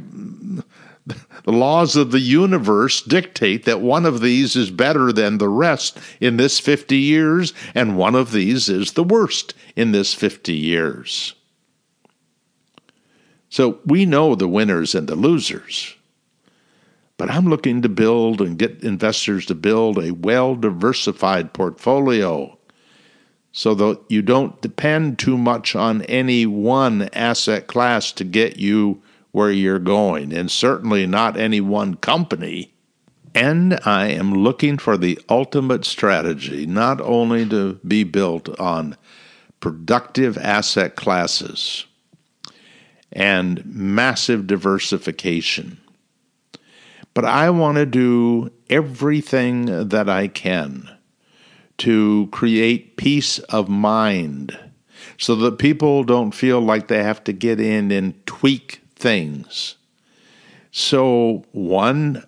the 1.06 1.52
laws 1.52 1.96
of 1.96 2.10
the 2.10 2.20
universe 2.20 3.02
dictate 3.02 3.64
that 3.64 3.80
one 3.80 4.06
of 4.06 4.20
these 4.20 4.56
is 4.56 4.70
better 4.70 5.12
than 5.12 5.38
the 5.38 5.48
rest 5.48 5.98
in 6.20 6.36
this 6.36 6.58
50 6.58 6.96
years, 6.96 7.52
and 7.74 7.98
one 7.98 8.14
of 8.14 8.32
these 8.32 8.68
is 8.68 8.92
the 8.92 9.04
worst 9.04 9.54
in 9.76 9.92
this 9.92 10.14
50 10.14 10.54
years. 10.54 11.34
So 13.50 13.78
we 13.84 14.06
know 14.06 14.34
the 14.34 14.48
winners 14.48 14.94
and 14.94 15.06
the 15.06 15.14
losers. 15.14 15.94
But 17.16 17.30
I'm 17.30 17.48
looking 17.48 17.82
to 17.82 17.88
build 17.88 18.40
and 18.40 18.58
get 18.58 18.82
investors 18.82 19.46
to 19.46 19.54
build 19.54 19.98
a 19.98 20.12
well 20.12 20.56
diversified 20.56 21.52
portfolio 21.52 22.58
so 23.52 23.72
that 23.76 24.00
you 24.08 24.20
don't 24.20 24.60
depend 24.60 25.20
too 25.20 25.38
much 25.38 25.76
on 25.76 26.02
any 26.02 26.44
one 26.44 27.08
asset 27.12 27.68
class 27.68 28.10
to 28.12 28.24
get 28.24 28.56
you 28.56 29.00
where 29.34 29.50
you're 29.50 29.80
going, 29.80 30.32
and 30.32 30.48
certainly 30.48 31.08
not 31.08 31.36
any 31.36 31.60
one 31.60 31.96
company. 31.96 32.72
And 33.34 33.80
I 33.84 34.06
am 34.06 34.32
looking 34.32 34.78
for 34.78 34.96
the 34.96 35.18
ultimate 35.28 35.84
strategy, 35.84 36.66
not 36.66 37.00
only 37.00 37.44
to 37.48 37.80
be 37.84 38.04
built 38.04 38.48
on 38.60 38.96
productive 39.58 40.38
asset 40.38 40.94
classes 40.94 41.84
and 43.10 43.66
massive 43.66 44.46
diversification, 44.46 45.80
but 47.12 47.24
I 47.24 47.50
want 47.50 47.78
to 47.78 47.86
do 47.86 48.52
everything 48.70 49.88
that 49.88 50.08
I 50.08 50.28
can 50.28 50.88
to 51.78 52.28
create 52.30 52.96
peace 52.96 53.40
of 53.40 53.68
mind 53.68 54.56
so 55.18 55.34
that 55.34 55.58
people 55.58 56.04
don't 56.04 56.30
feel 56.30 56.60
like 56.60 56.86
they 56.86 57.02
have 57.02 57.24
to 57.24 57.32
get 57.32 57.58
in 57.58 57.90
and 57.90 58.24
tweak 58.28 58.83
things. 59.04 59.76
So, 60.72 61.44
one, 61.52 62.24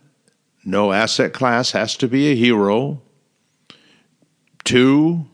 no 0.63 0.93
asset 0.93 1.33
class 1.33 1.71
has 1.71 1.97
to 1.97 2.07
be 2.07 2.31
a 2.31 2.37
hero. 2.37 3.01
Two, 4.63 5.25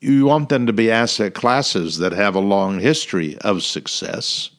you 0.00 0.26
want 0.26 0.48
them 0.48 0.66
to 0.66 0.72
be 0.72 0.90
asset 0.90 1.34
classes 1.34 1.98
that 1.98 2.10
have 2.10 2.34
a 2.34 2.40
long 2.40 2.80
history 2.80 3.38
of 3.38 3.62
success. 3.62 4.50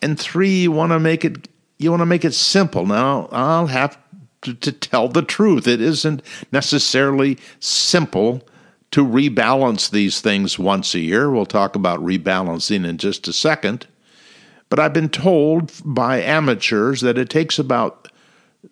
And 0.00 0.18
three, 0.18 0.62
you 0.62 0.70
want 0.70 0.92
to 0.92 1.00
make 1.00 1.24
it 1.24 1.48
you 1.78 1.90
want 1.90 2.02
to 2.02 2.06
make 2.06 2.24
it 2.24 2.34
simple. 2.34 2.86
Now, 2.86 3.28
I'll 3.32 3.66
have 3.66 3.98
to, 4.42 4.54
to 4.54 4.70
tell 4.70 5.08
the 5.08 5.22
truth. 5.22 5.66
It 5.66 5.80
isn't 5.80 6.22
necessarily 6.52 7.36
simple 7.58 8.46
to 8.92 9.04
rebalance 9.04 9.90
these 9.90 10.20
things 10.20 10.56
once 10.56 10.94
a 10.94 11.00
year. 11.00 11.30
We'll 11.32 11.46
talk 11.46 11.74
about 11.74 11.98
rebalancing 11.98 12.86
in 12.86 12.96
just 12.98 13.26
a 13.26 13.32
second. 13.32 13.88
But 14.68 14.78
I've 14.80 14.92
been 14.92 15.08
told 15.08 15.72
by 15.84 16.20
amateurs 16.20 17.00
that 17.02 17.18
it 17.18 17.30
takes 17.30 17.58
about 17.58 18.10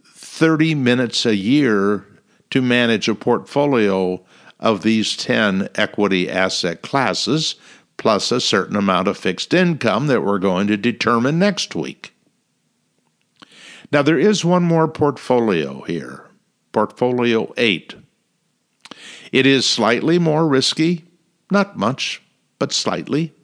30 0.05 0.75
minutes 0.75 1.27
a 1.27 1.37
year 1.37 2.07
to 2.51 2.63
manage 2.63 3.09
a 3.09 3.15
portfolio 3.15 4.25
of 4.59 4.83
these 4.83 5.17
10 5.17 5.69
equity 5.75 6.31
asset 6.31 6.83
classes, 6.83 7.57
plus 7.97 8.33
a 8.33 8.41
certain 8.41 8.77
amount 8.77 9.09
of 9.09 9.19
fixed 9.19 9.53
income 9.53 10.07
that 10.07 10.23
we're 10.23 10.39
going 10.39 10.67
to 10.67 10.77
determine 10.77 11.39
next 11.39 11.75
week. 11.75 12.15
Now, 13.91 14.03
there 14.03 14.19
is 14.19 14.45
one 14.45 14.63
more 14.63 14.89
portfolio 14.89 15.83
here, 15.83 16.31
Portfolio 16.73 17.53
8. 17.57 17.95
It 19.33 19.47
is 19.47 19.67
slightly 19.67 20.19
more 20.19 20.49
risky, 20.49 21.05
not 21.51 21.77
much, 21.77 22.23
but 22.59 22.73
slightly. 22.73 23.35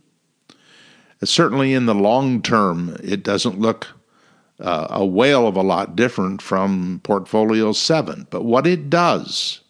Certainly, 1.22 1.74
in 1.74 1.86
the 1.86 1.94
long 1.94 2.42
term, 2.42 2.96
it 3.02 3.22
doesn't 3.22 3.58
look 3.58 3.88
uh, 4.60 4.86
a 4.90 5.04
whale 5.04 5.46
of 5.46 5.56
a 5.56 5.62
lot 5.62 5.96
different 5.96 6.40
from 6.40 7.00
Portfolio 7.02 7.72
7. 7.72 8.26
But 8.30 8.44
what 8.44 8.66
it 8.66 8.88
does 8.88 9.60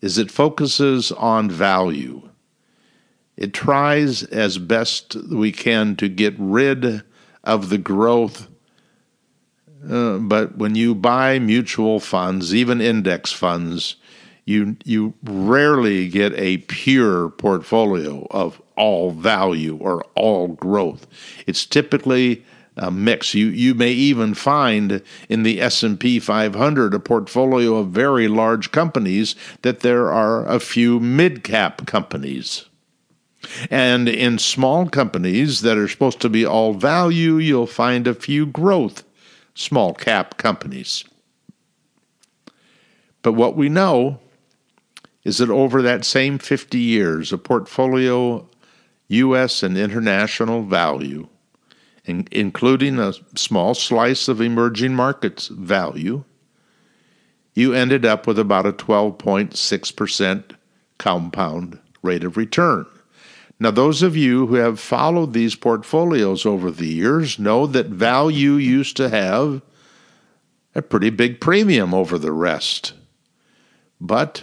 is 0.00 0.18
it 0.18 0.30
focuses 0.30 1.12
on 1.12 1.50
value. 1.50 2.28
It 3.36 3.52
tries 3.52 4.22
as 4.24 4.58
best 4.58 5.14
we 5.14 5.52
can 5.52 5.96
to 5.96 6.08
get 6.08 6.34
rid 6.38 7.02
of 7.42 7.68
the 7.68 7.78
growth 7.78 8.48
uh, 9.88 10.18
but 10.18 10.56
when 10.56 10.74
you 10.74 10.94
buy 10.94 11.38
mutual 11.38 12.00
funds, 12.00 12.54
even 12.54 12.80
index 12.80 13.32
funds, 13.32 13.96
you 14.44 14.76
you 14.84 15.14
rarely 15.22 16.08
get 16.08 16.32
a 16.34 16.58
pure 16.58 17.30
portfolio 17.30 18.26
of 18.30 18.60
all 18.76 19.10
value 19.10 19.76
or 19.76 20.04
all 20.14 20.48
growth. 20.48 21.06
It's 21.46 21.64
typically 21.64 22.44
a 22.76 22.90
mix. 22.90 23.34
You 23.34 23.46
you 23.46 23.74
may 23.74 23.92
even 23.92 24.34
find 24.34 25.02
in 25.28 25.44
the 25.44 25.60
S&P 25.60 26.18
500 26.18 26.94
a 26.94 27.00
portfolio 27.00 27.76
of 27.76 27.88
very 27.88 28.28
large 28.28 28.70
companies 28.70 29.34
that 29.62 29.80
there 29.80 30.12
are 30.12 30.46
a 30.46 30.60
few 30.60 31.00
mid-cap 31.00 31.86
companies. 31.86 32.66
And 33.70 34.08
in 34.08 34.38
small 34.38 34.88
companies 34.88 35.60
that 35.60 35.76
are 35.76 35.88
supposed 35.88 36.20
to 36.20 36.30
be 36.30 36.46
all 36.46 36.72
value, 36.72 37.36
you'll 37.36 37.66
find 37.66 38.06
a 38.06 38.14
few 38.14 38.46
growth 38.46 39.04
small 39.54 39.94
cap 39.94 40.36
companies. 40.36 41.04
But 43.22 43.34
what 43.34 43.56
we 43.56 43.68
know 43.68 44.18
is 45.24 45.38
that 45.38 45.50
over 45.50 45.82
that 45.82 46.04
same 46.04 46.38
50 46.38 46.78
years, 46.78 47.32
a 47.32 47.38
portfolio 47.38 48.46
U.S. 49.08 49.62
and 49.62 49.76
international 49.76 50.62
value, 50.62 51.28
in, 52.04 52.28
including 52.30 52.98
a 52.98 53.14
small 53.34 53.74
slice 53.74 54.28
of 54.28 54.40
emerging 54.40 54.94
markets 54.94 55.48
value, 55.48 56.24
you 57.54 57.72
ended 57.72 58.04
up 58.04 58.26
with 58.26 58.38
about 58.38 58.66
a 58.66 58.72
12.6% 58.72 60.56
compound 60.98 61.78
rate 62.02 62.24
of 62.24 62.36
return. 62.36 62.86
Now, 63.60 63.70
those 63.70 64.02
of 64.02 64.16
you 64.16 64.48
who 64.48 64.56
have 64.56 64.80
followed 64.80 65.32
these 65.32 65.54
portfolios 65.54 66.44
over 66.44 66.70
the 66.70 66.88
years 66.88 67.38
know 67.38 67.66
that 67.68 67.86
value 67.86 68.54
used 68.54 68.96
to 68.96 69.08
have 69.08 69.62
a 70.74 70.82
pretty 70.82 71.10
big 71.10 71.40
premium 71.40 71.94
over 71.94 72.18
the 72.18 72.32
rest. 72.32 72.94
But 74.00 74.42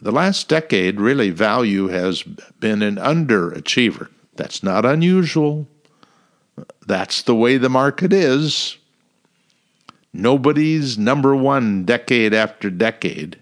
the 0.00 0.12
last 0.12 0.48
decade, 0.48 1.00
really, 1.00 1.30
value 1.30 1.88
has 1.88 2.22
been 2.22 2.82
an 2.82 2.96
underachiever. 2.96 4.08
That's 4.34 4.62
not 4.62 4.84
unusual. 4.84 5.66
That's 6.86 7.22
the 7.22 7.34
way 7.34 7.56
the 7.56 7.68
market 7.68 8.12
is. 8.12 8.76
Nobody's 10.12 10.96
number 10.96 11.34
one 11.34 11.84
decade 11.84 12.32
after 12.34 12.70
decade. 12.70 13.38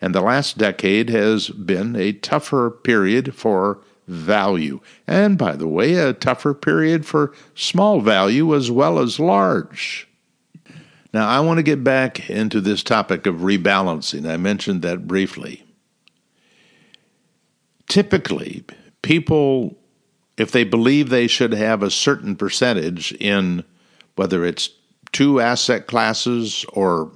And 0.00 0.14
the 0.14 0.20
last 0.20 0.58
decade 0.58 1.08
has 1.10 1.48
been 1.48 1.96
a 1.96 2.12
tougher 2.12 2.70
period 2.70 3.34
for 3.34 3.78
value. 4.06 4.80
And 5.06 5.36
by 5.36 5.56
the 5.56 5.68
way, 5.68 5.94
a 5.94 6.12
tougher 6.12 6.54
period 6.54 7.06
for 7.06 7.32
small 7.54 8.00
value 8.00 8.54
as 8.54 8.70
well 8.70 8.98
as 8.98 9.18
large. 9.18 10.08
Now, 11.12 11.28
I 11.28 11.40
want 11.40 11.58
to 11.58 11.62
get 11.62 11.82
back 11.82 12.28
into 12.28 12.60
this 12.60 12.82
topic 12.82 13.26
of 13.26 13.36
rebalancing. 13.36 14.28
I 14.28 14.36
mentioned 14.36 14.82
that 14.82 15.06
briefly. 15.06 15.65
Typically, 17.88 18.64
people, 19.02 19.76
if 20.36 20.50
they 20.50 20.64
believe 20.64 21.08
they 21.08 21.26
should 21.26 21.52
have 21.52 21.82
a 21.82 21.90
certain 21.90 22.36
percentage 22.36 23.12
in 23.12 23.64
whether 24.16 24.44
it's 24.44 24.70
two 25.12 25.40
asset 25.40 25.86
classes 25.86 26.64
or 26.72 27.10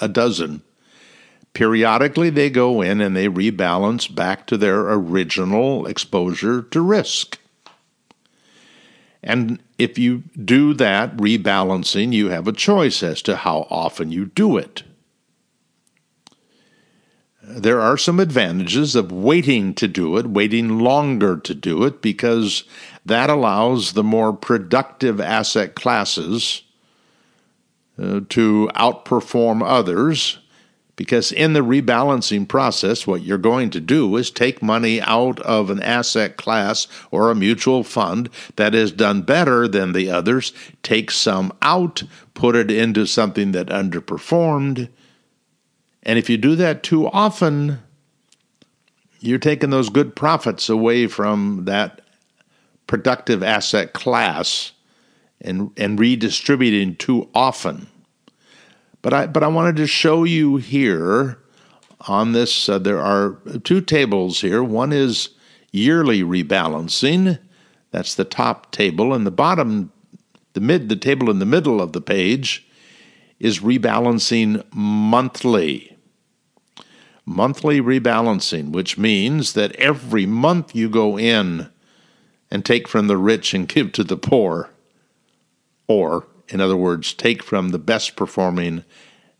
a 0.00 0.08
dozen, 0.08 0.62
periodically 1.52 2.30
they 2.30 2.50
go 2.50 2.82
in 2.82 3.00
and 3.00 3.16
they 3.16 3.28
rebalance 3.28 4.14
back 4.14 4.46
to 4.46 4.56
their 4.56 4.92
original 4.92 5.86
exposure 5.86 6.62
to 6.62 6.80
risk. 6.80 7.38
And 9.22 9.60
if 9.78 9.98
you 9.98 10.22
do 10.44 10.72
that 10.74 11.16
rebalancing, 11.16 12.12
you 12.12 12.28
have 12.28 12.46
a 12.46 12.52
choice 12.52 13.02
as 13.02 13.22
to 13.22 13.36
how 13.36 13.66
often 13.70 14.12
you 14.12 14.26
do 14.26 14.56
it. 14.56 14.82
There 17.48 17.80
are 17.80 17.96
some 17.96 18.18
advantages 18.18 18.96
of 18.96 19.12
waiting 19.12 19.72
to 19.74 19.86
do 19.86 20.16
it, 20.16 20.26
waiting 20.26 20.80
longer 20.80 21.36
to 21.36 21.54
do 21.54 21.84
it, 21.84 22.02
because 22.02 22.64
that 23.04 23.30
allows 23.30 23.92
the 23.92 24.02
more 24.02 24.32
productive 24.32 25.20
asset 25.20 25.74
classes 25.74 26.62
uh, 27.98 28.20
to 28.30 28.70
outperform 28.74 29.62
others 29.64 30.38
because 30.96 31.30
in 31.30 31.52
the 31.52 31.60
rebalancing 31.60 32.48
process, 32.48 33.06
what 33.06 33.22
you're 33.22 33.38
going 33.38 33.70
to 33.70 33.80
do 33.80 34.16
is 34.16 34.30
take 34.30 34.62
money 34.62 35.00
out 35.02 35.38
of 35.40 35.68
an 35.70 35.82
asset 35.82 36.38
class 36.38 36.88
or 37.10 37.30
a 37.30 37.34
mutual 37.34 37.84
fund 37.84 38.30
that 38.56 38.72
has 38.72 38.92
done 38.92 39.20
better 39.20 39.68
than 39.68 39.92
the 39.92 40.10
others, 40.10 40.54
take 40.82 41.10
some 41.10 41.52
out, 41.60 42.02
put 42.32 42.56
it 42.56 42.70
into 42.70 43.06
something 43.06 43.52
that 43.52 43.66
underperformed. 43.66 44.88
And 46.06 46.20
if 46.20 46.30
you 46.30 46.36
do 46.36 46.54
that 46.54 46.84
too 46.84 47.08
often, 47.08 47.80
you're 49.18 49.40
taking 49.40 49.70
those 49.70 49.90
good 49.90 50.14
profits 50.14 50.68
away 50.68 51.08
from 51.08 51.64
that 51.64 52.00
productive 52.86 53.42
asset 53.42 53.92
class 53.92 54.70
and, 55.40 55.72
and 55.76 55.98
redistributing 55.98 56.94
too 56.94 57.28
often. 57.34 57.88
But 59.02 59.14
I 59.14 59.26
but 59.26 59.42
I 59.42 59.48
wanted 59.48 59.76
to 59.76 59.88
show 59.88 60.22
you 60.22 60.56
here 60.56 61.38
on 62.08 62.32
this. 62.32 62.68
Uh, 62.68 62.78
there 62.78 63.00
are 63.00 63.38
two 63.64 63.80
tables 63.80 64.40
here. 64.40 64.62
One 64.62 64.92
is 64.92 65.30
yearly 65.72 66.22
rebalancing. 66.22 67.40
That's 67.90 68.14
the 68.14 68.24
top 68.24 68.70
table, 68.70 69.12
and 69.12 69.26
the 69.26 69.32
bottom, 69.32 69.92
the 70.52 70.60
mid, 70.60 70.88
the 70.88 70.96
table 70.96 71.30
in 71.30 71.40
the 71.40 71.46
middle 71.46 71.80
of 71.80 71.92
the 71.92 72.00
page 72.00 72.66
is 73.38 73.60
rebalancing 73.60 74.64
monthly. 74.72 75.95
Monthly 77.26 77.80
rebalancing, 77.80 78.70
which 78.70 78.96
means 78.96 79.54
that 79.54 79.74
every 79.76 80.26
month 80.26 80.74
you 80.74 80.88
go 80.88 81.18
in 81.18 81.68
and 82.50 82.64
take 82.64 82.86
from 82.86 83.08
the 83.08 83.16
rich 83.16 83.52
and 83.52 83.66
give 83.68 83.92
to 83.92 84.04
the 84.04 84.16
poor, 84.16 84.70
or 85.88 86.26
in 86.48 86.60
other 86.60 86.76
words, 86.76 87.12
take 87.12 87.42
from 87.42 87.70
the 87.70 87.78
best 87.78 88.14
performing 88.14 88.84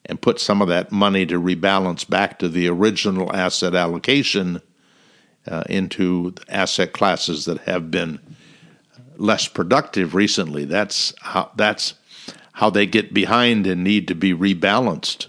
and 0.05 0.21
put 0.21 0.41
some 0.41 0.61
of 0.61 0.69
that 0.69 0.93
money 0.93 1.27
to 1.27 1.41
rebalance 1.41 2.09
back 2.09 2.39
to 2.39 2.49
the 2.49 2.69
original 2.69 3.35
asset 3.35 3.75
allocation 3.75 4.61
uh, 5.47 5.63
into 5.69 6.35
asset 6.49 6.93
classes 6.93 7.45
that 7.45 7.59
have 7.59 7.91
been 7.91 8.19
less 9.17 9.49
productive 9.49 10.15
recently. 10.15 10.65
That's 10.65 11.15
how 11.21 11.51
that's 11.57 11.95
how 12.53 12.71
they 12.71 12.87
get 12.87 13.13
behind 13.15 13.67
and 13.67 13.85
need 13.85 14.09
to 14.09 14.15
be 14.15 14.33
rebalanced. 14.33 15.29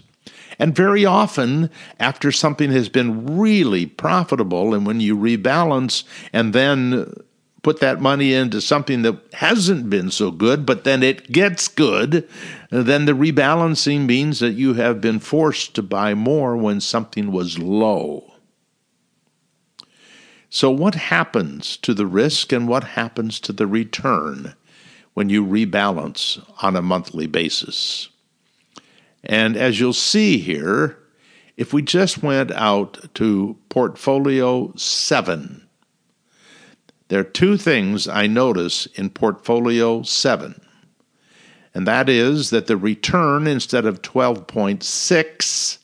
And 0.58 0.74
very 0.74 1.04
often, 1.04 1.70
after 2.00 2.32
something 2.32 2.72
has 2.72 2.88
been 2.88 3.38
really 3.38 3.86
profitable, 3.86 4.74
and 4.74 4.84
when 4.84 5.00
you 5.00 5.16
rebalance 5.16 6.02
and 6.32 6.52
then 6.52 7.12
put 7.62 7.80
that 7.80 8.00
money 8.00 8.32
into 8.32 8.60
something 8.60 9.02
that 9.02 9.20
hasn't 9.34 9.90
been 9.90 10.10
so 10.10 10.30
good, 10.30 10.64
but 10.64 10.84
then 10.84 11.02
it 11.02 11.30
gets 11.30 11.68
good, 11.68 12.28
then 12.70 13.04
the 13.04 13.12
rebalancing 13.12 14.06
means 14.06 14.40
that 14.40 14.52
you 14.52 14.74
have 14.74 15.00
been 15.00 15.18
forced 15.20 15.74
to 15.74 15.82
buy 15.82 16.14
more 16.14 16.56
when 16.56 16.80
something 16.80 17.30
was 17.30 17.58
low. 17.58 18.32
So, 20.50 20.70
what 20.70 20.94
happens 20.94 21.76
to 21.78 21.92
the 21.92 22.06
risk 22.06 22.52
and 22.52 22.66
what 22.66 22.84
happens 22.84 23.38
to 23.40 23.52
the 23.52 23.66
return 23.66 24.54
when 25.12 25.28
you 25.28 25.44
rebalance 25.44 26.42
on 26.62 26.74
a 26.74 26.82
monthly 26.82 27.26
basis? 27.26 28.08
And 29.24 29.56
as 29.56 29.80
you'll 29.80 29.92
see 29.92 30.38
here, 30.38 30.98
if 31.56 31.72
we 31.72 31.82
just 31.82 32.22
went 32.22 32.52
out 32.52 33.14
to 33.14 33.56
portfolio 33.68 34.72
seven, 34.76 35.68
there 37.08 37.20
are 37.20 37.24
two 37.24 37.56
things 37.56 38.06
I 38.06 38.26
notice 38.26 38.86
in 38.86 39.10
portfolio 39.10 40.02
7. 40.02 40.60
And 41.74 41.86
that 41.86 42.08
is 42.08 42.50
that 42.50 42.66
the 42.66 42.76
return 42.76 43.46
instead 43.46 43.86
of 43.86 44.02
12.6 44.02 45.78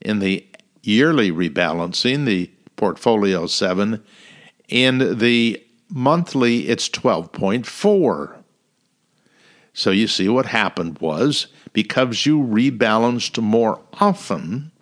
in 0.00 0.18
the 0.18 0.46
yearly 0.82 1.30
rebalancing, 1.30 2.24
the 2.24 2.50
portfolio 2.76 3.46
7, 3.46 4.02
in 4.68 5.18
the 5.18 5.62
monthly 5.88 6.68
it's 6.68 6.88
12.4. 6.88 8.42
So 9.76 9.90
you 9.90 10.08
see 10.08 10.26
what 10.30 10.46
happened 10.46 10.98
was 11.00 11.48
because 11.74 12.24
you 12.24 12.40
rebalanced 12.40 13.40
more 13.42 13.78
often, 14.00 14.72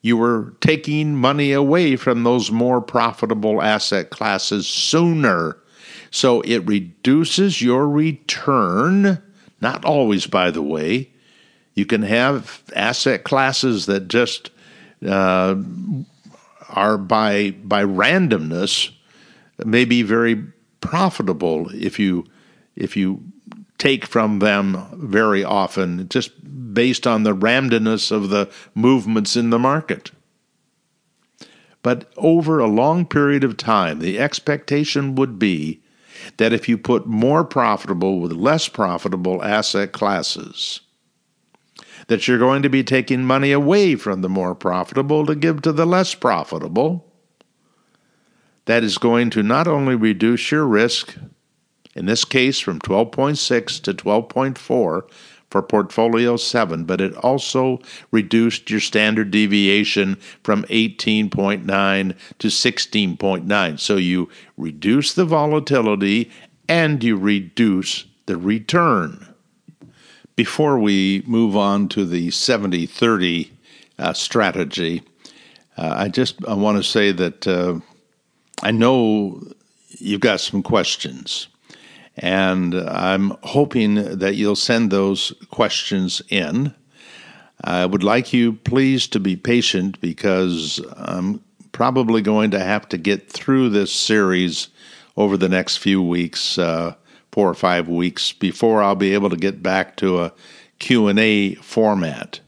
you 0.00 0.16
were 0.16 0.54
taking 0.62 1.14
money 1.14 1.52
away 1.52 1.96
from 1.96 2.24
those 2.24 2.50
more 2.50 2.80
profitable 2.80 3.60
asset 3.60 4.08
classes 4.08 4.66
sooner. 4.66 5.58
So 6.10 6.40
it 6.40 6.66
reduces 6.66 7.60
your 7.60 7.86
return, 7.86 9.22
not 9.60 9.84
always, 9.84 10.26
by 10.26 10.50
the 10.50 10.62
way. 10.62 11.10
You 11.74 11.84
can 11.84 12.00
have 12.04 12.62
asset 12.74 13.24
classes 13.24 13.84
that 13.84 14.08
just 14.08 14.50
uh, 15.06 15.56
are 16.70 16.96
by 16.96 17.50
by 17.50 17.84
randomness 17.84 18.92
maybe 19.62 20.02
very 20.02 20.42
profitable 20.80 21.68
if 21.74 21.98
you 21.98 22.24
if 22.74 22.96
you 22.96 23.22
take 23.78 24.04
from 24.04 24.40
them 24.40 24.86
very 24.92 25.42
often, 25.44 26.08
just 26.08 26.74
based 26.74 27.06
on 27.06 27.22
the 27.22 27.34
randomness 27.34 28.10
of 28.10 28.28
the 28.28 28.50
movements 28.74 29.36
in 29.36 29.50
the 29.50 29.58
market. 29.58 30.10
But 31.82 32.10
over 32.16 32.58
a 32.58 32.66
long 32.66 33.06
period 33.06 33.44
of 33.44 33.56
time, 33.56 34.00
the 34.00 34.18
expectation 34.18 35.14
would 35.14 35.38
be 35.38 35.82
that 36.36 36.52
if 36.52 36.68
you 36.68 36.76
put 36.76 37.06
more 37.06 37.44
profitable 37.44 38.20
with 38.20 38.32
less 38.32 38.68
profitable 38.68 39.42
asset 39.42 39.92
classes, 39.92 40.80
that 42.08 42.26
you're 42.26 42.38
going 42.38 42.62
to 42.62 42.68
be 42.68 42.82
taking 42.82 43.24
money 43.24 43.52
away 43.52 43.94
from 43.94 44.22
the 44.22 44.28
more 44.28 44.54
profitable 44.54 45.24
to 45.26 45.34
give 45.34 45.62
to 45.62 45.72
the 45.72 45.86
less 45.86 46.14
profitable. 46.14 47.12
That 48.64 48.82
is 48.82 48.98
going 48.98 49.30
to 49.30 49.42
not 49.42 49.68
only 49.68 49.94
reduce 49.94 50.50
your 50.50 50.66
risk, 50.66 51.16
in 51.98 52.06
this 52.06 52.24
case 52.24 52.60
from 52.60 52.78
12.6 52.78 53.82
to 53.82 53.92
12.4 53.92 55.02
for 55.50 55.62
portfolio 55.62 56.36
7, 56.36 56.84
but 56.84 57.00
it 57.00 57.16
also 57.16 57.80
reduced 58.12 58.70
your 58.70 58.78
standard 58.78 59.32
deviation 59.32 60.14
from 60.44 60.62
18.9 60.64 62.14
to 62.38 62.48
16.9. 62.48 63.80
So 63.80 63.96
you 63.96 64.28
reduce 64.56 65.12
the 65.12 65.24
volatility 65.24 66.30
and 66.68 67.02
you 67.02 67.16
reduce 67.16 68.04
the 68.26 68.36
return. 68.36 69.34
Before 70.36 70.78
we 70.78 71.24
move 71.26 71.56
on 71.56 71.88
to 71.88 72.04
the 72.04 72.30
70 72.30 72.86
30 72.86 73.50
uh, 73.98 74.12
strategy, 74.12 75.02
uh, 75.76 75.94
I 75.96 76.08
just 76.08 76.44
I 76.46 76.54
want 76.54 76.76
to 76.76 76.84
say 76.84 77.10
that 77.10 77.48
uh, 77.48 77.80
I 78.62 78.70
know 78.70 79.42
you've 79.88 80.20
got 80.20 80.38
some 80.40 80.62
questions. 80.62 81.48
And 82.18 82.74
I'm 82.74 83.36
hoping 83.44 83.94
that 84.18 84.34
you'll 84.34 84.56
send 84.56 84.90
those 84.90 85.32
questions 85.50 86.20
in. 86.28 86.74
I 87.62 87.86
would 87.86 88.02
like 88.02 88.32
you, 88.32 88.54
please, 88.54 89.06
to 89.08 89.20
be 89.20 89.36
patient 89.36 90.00
because 90.00 90.80
I'm 90.96 91.42
probably 91.72 92.22
going 92.22 92.50
to 92.52 92.60
have 92.60 92.88
to 92.88 92.98
get 92.98 93.30
through 93.30 93.70
this 93.70 93.92
series 93.92 94.68
over 95.16 95.36
the 95.36 95.48
next 95.48 95.76
few 95.76 96.02
weeks, 96.02 96.58
uh, 96.58 96.94
four 97.30 97.48
or 97.48 97.54
five 97.54 97.88
weeks, 97.88 98.32
before 98.32 98.82
I'll 98.82 98.94
be 98.94 99.14
able 99.14 99.30
to 99.30 99.36
get 99.36 99.62
back 99.62 99.96
to 99.98 100.20
a 100.20 100.32
Q&A 100.78 101.54
format. 101.56 102.40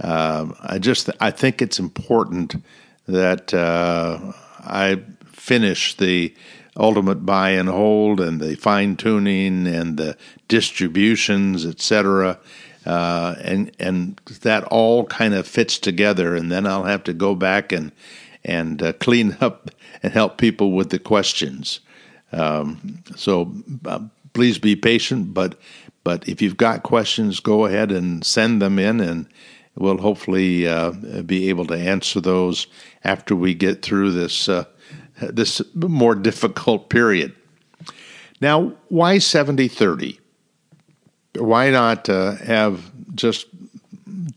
Uh, 0.00 0.52
I 0.60 0.78
just 0.78 1.10
I 1.20 1.30
think 1.30 1.62
it's 1.62 1.78
important 1.78 2.56
that 3.06 3.54
uh, 3.54 4.32
I 4.60 5.02
finish 5.26 5.96
the 5.96 6.34
ultimate 6.76 7.24
buy 7.26 7.50
and 7.50 7.68
hold 7.68 8.20
and 8.20 8.40
the 8.40 8.56
fine 8.56 8.96
tuning 8.96 9.66
and 9.66 9.96
the 9.96 10.16
distributions, 10.48 11.64
etc. 11.64 12.38
Uh, 12.84 13.34
and 13.40 13.70
and 13.78 14.20
that 14.42 14.64
all 14.64 15.04
kind 15.06 15.34
of 15.34 15.46
fits 15.46 15.78
together, 15.78 16.34
and 16.34 16.50
then 16.50 16.66
I'll 16.66 16.84
have 16.84 17.04
to 17.04 17.12
go 17.12 17.34
back 17.34 17.72
and 17.72 17.92
and 18.44 18.82
uh, 18.82 18.92
clean 18.94 19.36
up 19.40 19.70
and 20.02 20.12
help 20.12 20.38
people 20.38 20.72
with 20.72 20.90
the 20.90 20.98
questions. 20.98 21.80
Um, 22.32 23.02
so 23.16 23.54
uh, 23.84 24.00
please 24.32 24.58
be 24.58 24.76
patient, 24.76 25.32
but 25.32 25.58
but 26.02 26.28
if 26.28 26.42
you've 26.42 26.58
got 26.58 26.82
questions, 26.82 27.40
go 27.40 27.64
ahead 27.64 27.90
and 27.90 28.24
send 28.24 28.60
them 28.60 28.78
in, 28.78 29.00
and 29.00 29.26
we'll 29.76 29.98
hopefully 29.98 30.66
uh, 30.66 30.90
be 31.24 31.48
able 31.48 31.66
to 31.66 31.76
answer 31.76 32.20
those 32.20 32.66
after 33.02 33.34
we 33.34 33.54
get 33.54 33.82
through 33.82 34.10
this 34.10 34.48
uh, 34.48 34.64
this 35.20 35.62
more 35.74 36.14
difficult 36.14 36.88
period. 36.88 37.34
Now, 38.40 38.72
why 38.88 39.18
70 39.18 39.68
30? 39.68 40.18
Why 41.38 41.70
not 41.70 42.08
uh, 42.08 42.32
have 42.36 42.92
just 43.14 43.46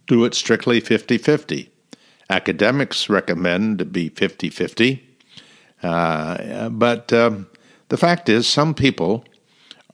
do 0.07 0.25
it 0.25 0.33
strictly 0.33 0.79
50 0.79 1.17
50? 1.17 1.69
Academics 2.29 3.09
recommend 3.09 3.79
to 3.79 3.85
be 3.85 4.09
50 4.09 4.49
50. 4.49 5.03
Uh, 5.83 6.69
but 6.69 7.13
um, 7.13 7.47
the 7.89 7.97
fact 7.97 8.29
is, 8.29 8.47
some 8.47 8.73
people 8.73 9.23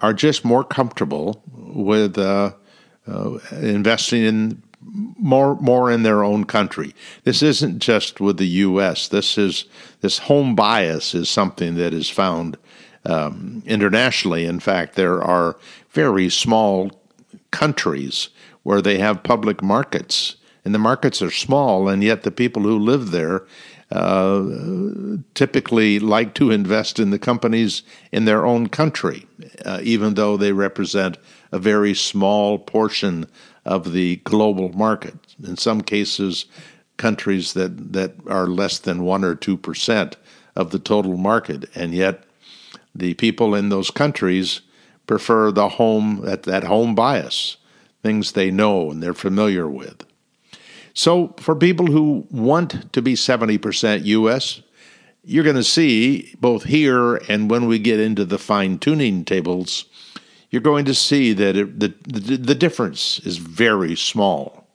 are 0.02 0.14
just 0.14 0.44
more 0.44 0.64
comfortable 0.64 1.44
with 1.52 2.18
uh, 2.18 2.54
uh, 3.08 3.38
investing 3.52 4.24
in 4.24 4.64
more 4.86 5.56
more 5.56 5.92
in 5.92 6.04
their 6.04 6.24
own 6.24 6.44
country. 6.46 6.94
This 7.24 7.42
isn't 7.42 7.80
just 7.80 8.20
with 8.20 8.38
the 8.38 8.48
U.S. 8.48 9.08
This 9.08 9.38
is 9.38 9.66
this 10.02 10.20
home 10.20 10.56
bias 10.56 11.14
is 11.14 11.30
something 11.30 11.76
that 11.76 11.94
is 11.94 12.10
found 12.10 12.58
um, 13.06 13.64
internationally. 13.66 14.46
In 14.46 14.60
fact, 14.60 14.96
there 14.96 15.22
are 15.22 15.58
very 15.92 16.30
small 16.30 16.92
countries 17.52 18.30
where 18.64 18.82
they 18.82 18.98
have 18.98 19.24
public 19.24 19.62
markets, 19.62 20.38
and 20.64 20.74
the 20.74 20.80
markets 20.80 21.22
are 21.22 21.32
small, 21.32 21.88
and 21.88 22.04
yet 22.04 22.24
the 22.24 22.32
people 22.32 22.64
who 22.64 22.78
live 22.80 23.12
there 23.12 23.46
uh, 23.94 24.44
typically 25.36 26.00
like 26.00 26.34
to 26.34 26.50
invest 26.50 27.00
in 27.00 27.12
the 27.12 27.20
companies 27.20 27.84
in 28.12 28.26
their 28.26 28.46
own 28.46 28.68
country, 28.68 29.28
uh, 29.66 29.80
even 29.84 30.16
though 30.16 30.36
they 30.36 30.52
represent 30.52 31.18
a 31.52 31.60
very 31.60 31.94
small 31.94 32.58
portion 32.58 33.28
of 33.66 33.94
the 33.94 34.18
global 34.18 34.70
market. 34.70 35.16
In 35.44 35.58
some 35.58 35.82
cases, 35.82 36.46
countries 36.98 37.54
that, 37.54 37.94
that 37.94 38.14
are 38.28 38.48
less 38.48 38.80
than 38.80 39.04
1 39.04 39.24
or 39.24 39.36
2% 39.36 40.14
of 40.56 40.72
the 40.72 40.80
total 40.80 41.18
market, 41.18 41.66
and 41.76 41.94
yet 41.94 42.24
the 42.94 43.14
people 43.16 43.56
in 43.56 43.70
those 43.70 43.90
countries 43.90 44.62
prefer 45.08 45.52
the 45.52 45.70
home 45.70 46.22
that, 46.24 46.44
that 46.44 46.64
home 46.64 46.96
bias, 46.96 47.58
things 48.02 48.34
they 48.34 48.52
know 48.52 48.92
and 48.92 49.02
they're 49.02 49.14
familiar 49.14 49.68
with. 49.68 50.06
So, 50.94 51.34
for 51.40 51.56
people 51.56 51.88
who 51.88 52.28
want 52.30 52.94
to 52.94 53.02
be 53.02 53.16
70% 53.16 54.06
US, 54.06 54.62
you're 55.24 55.44
going 55.44 55.56
to 55.56 55.64
see 55.64 56.36
both 56.40 56.66
here 56.66 57.16
and 57.28 57.50
when 57.50 57.66
we 57.66 57.80
get 57.80 58.00
into 58.00 58.26
the 58.26 58.38
fine 58.38 58.78
tuning 58.78 59.26
tables, 59.26 59.86
you're 60.54 60.62
going 60.62 60.86
to 60.86 60.94
see 60.94 61.34
that 61.34 61.58
it, 61.58 61.80
the, 61.80 61.92
the, 62.08 62.38
the 62.38 62.54
difference 62.54 63.18
is 63.22 63.38
very 63.38 63.96
small. 63.96 64.68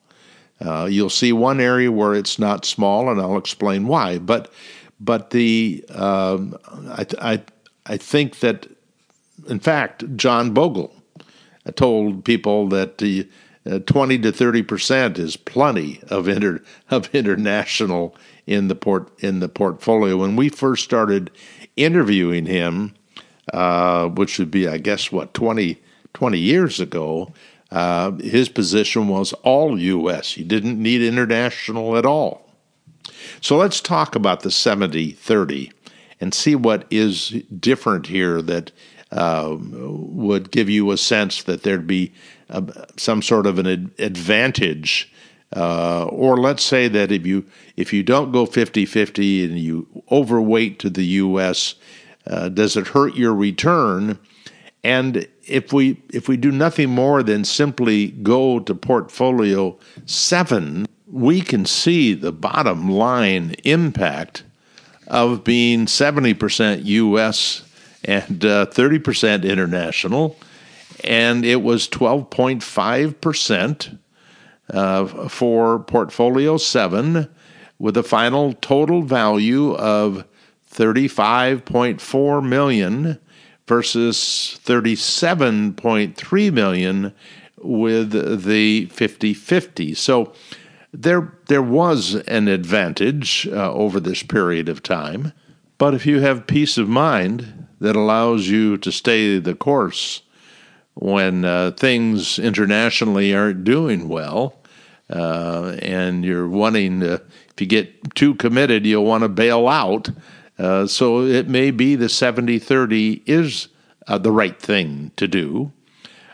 Uh, 0.61 0.89
you'll 0.91 1.09
see 1.09 1.33
one 1.33 1.61
area 1.61 1.93
where 1.93 2.17
it's 2.17 2.37
not 2.37 2.65
small, 2.65 3.09
and 3.09 3.21
I'll 3.21 3.37
explain 3.37 3.87
why. 3.87 4.19
But 4.19 4.53
but 4.99 5.31
the 5.31 5.85
um, 5.91 6.59
I, 6.89 7.07
I 7.21 7.43
I 7.87 7.97
think 7.97 8.41
that 8.41 8.67
in 9.49 9.61
fact 9.61 10.17
John 10.17 10.53
Bogle 10.53 10.93
told 11.77 12.25
people 12.25 12.69
that 12.71 12.99
the 12.99 13.29
uh, 13.65 13.79
20 13.79 14.19
to 14.19 14.33
30 14.33 14.63
percent 14.65 15.17
is 15.17 15.37
plenty 15.37 16.01
of 16.11 16.27
inter, 16.27 16.61
of 16.91 17.09
international 17.15 18.17
in 18.49 18.67
the 18.67 18.75
port 18.75 19.13
in 19.21 19.39
the 19.39 19.49
portfolio. 19.49 20.17
When 20.17 20.35
we 20.35 20.49
first 20.49 20.83
started 20.83 21.31
interviewing 21.77 22.47
him, 22.47 22.95
uh, 23.53 24.09
which 24.09 24.39
would 24.39 24.51
be 24.51 24.69
I 24.69 24.79
guess 24.79 25.13
what 25.13 25.35
20, 25.35 25.81
20 26.15 26.39
years 26.39 26.81
ago, 26.81 27.33
uh, 27.71 28.13
his 28.13 28.49
position 28.49 29.09
was 29.09 29.33
all 29.45 29.79
U.S. 29.79 30.33
He 30.33 30.45
didn't 30.45 30.83
need 30.83 31.03
international 31.03 31.97
at 31.97 32.07
all. 32.07 32.49
So 33.41 33.57
let's 33.57 33.81
talk 33.81 34.15
about 34.15 34.41
the 34.41 34.51
70 34.51 35.13
30 35.13 35.73
and 36.21 36.35
see 36.35 36.55
what 36.55 36.87
is 36.91 37.31
different 37.61 38.07
here 38.07 38.43
that 38.43 38.73
uh, 39.13 39.57
would 39.59 40.51
give 40.51 40.69
you 40.69 40.91
a 40.91 40.97
sense 40.97 41.43
that 41.45 41.63
there'd 41.63 41.87
be 41.87 42.13
uh, 42.51 42.63
some 42.97 43.23
sort 43.23 43.47
of 43.47 43.59
an 43.59 43.67
ad- 43.67 43.91
advantage. 43.99 45.13
Uh, 45.57 46.05
or 46.07 46.37
let's 46.37 46.63
say 46.63 46.89
that 46.89 47.11
if 47.11 47.27
you 47.27 47.43
if 47.77 47.91
you 47.93 48.03
don't 48.03 48.33
go 48.33 48.45
50-50 48.45 49.45
and 49.45 49.59
you 49.59 49.87
overweight 50.11 50.79
to 50.81 50.91
the 50.91 51.05
U.S., 51.05 51.75
uh, 52.29 52.49
does 52.49 52.77
it 52.77 52.89
hurt 52.89 53.15
your 53.17 53.35
return? 53.35 54.19
And 54.85 55.27
if 55.47 55.73
we 55.73 56.01
if 56.13 56.29
we 56.29 56.37
do 56.37 56.53
nothing 56.53 56.91
more 56.91 57.23
than 57.23 57.45
simply 57.45 58.09
go 58.09 58.61
to 58.61 58.75
portfolio 58.75 59.79
seven, 60.07 60.87
we 61.11 61.41
can 61.41 61.65
see 61.65 62.13
the 62.15 62.33
bottom 62.33 62.91
line 62.91 63.55
impact 63.65 64.45
of 65.09 65.43
being 65.43 65.87
70% 65.87 66.85
U.S. 66.85 67.63
and 68.05 68.45
uh, 68.45 68.67
30% 68.67 69.43
international, 69.43 70.37
and 71.03 71.47
it 71.47 71.63
was 71.63 71.89
12.5% 71.89 73.99
uh, 74.71 75.29
for 75.29 75.79
Portfolio 75.81 76.59
7, 76.59 77.27
with 77.79 77.97
a 77.97 78.03
final 78.03 78.53
total 78.55 79.03
value 79.03 79.75
of 79.75 80.25
35.4 80.79 82.49
million 82.49 83.19
versus 83.67 84.61
37.3 84.65 86.53
million 86.53 87.13
with 87.57 88.13
the 88.13 88.87
50-50. 88.87 89.97
So 89.97 90.33
there, 90.93 91.37
there 91.49 91.63
was 91.63 92.15
an 92.15 92.47
advantage 92.47 93.49
uh, 93.49 93.73
over 93.73 93.99
this 93.99 94.23
period 94.23 94.69
of 94.69 94.85
time, 94.85 95.33
but 95.79 95.95
if 95.95 96.07
you 96.07 96.21
have 96.21 96.47
peace 96.47 96.79
of 96.79 96.89
mind 96.89 97.67
that 97.81 97.97
allows 97.97 98.49
you 98.49 98.79
to 98.79 98.93
stay 98.93 99.39
the 99.39 99.57
course 99.57 100.23
when 100.95 101.45
uh, 101.45 101.73
things 101.73 102.39
internationally 102.39 103.35
aren't 103.35 103.65
doing 103.65 104.09
well, 104.09 104.55
uh, 105.11 105.77
and 105.83 106.25
you're 106.25 106.49
wanting 106.49 107.01
to, 107.01 107.15
if 107.15 107.61
you 107.61 107.67
get 107.67 108.15
too 108.15 108.35
committed, 108.37 108.87
you'll 108.87 109.05
want 109.05 109.23
to 109.23 109.29
bail 109.29 109.67
out. 109.67 110.09
Uh, 110.59 110.87
so 110.87 111.23
it 111.23 111.49
may 111.49 111.71
be 111.71 111.95
the 111.95 112.09
70 112.09 112.59
30 112.59 113.23
is 113.27 113.69
uh, 114.07 114.19
the 114.19 114.33
right 114.33 114.61
thing 114.61 115.13
to 115.17 115.29
do. 115.29 115.73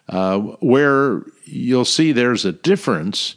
Uh, 0.08 0.38
where 0.60 1.22
you'll 1.44 1.84
see 1.84 2.12
there's 2.12 2.44
a 2.44 2.52
difference 2.52 3.36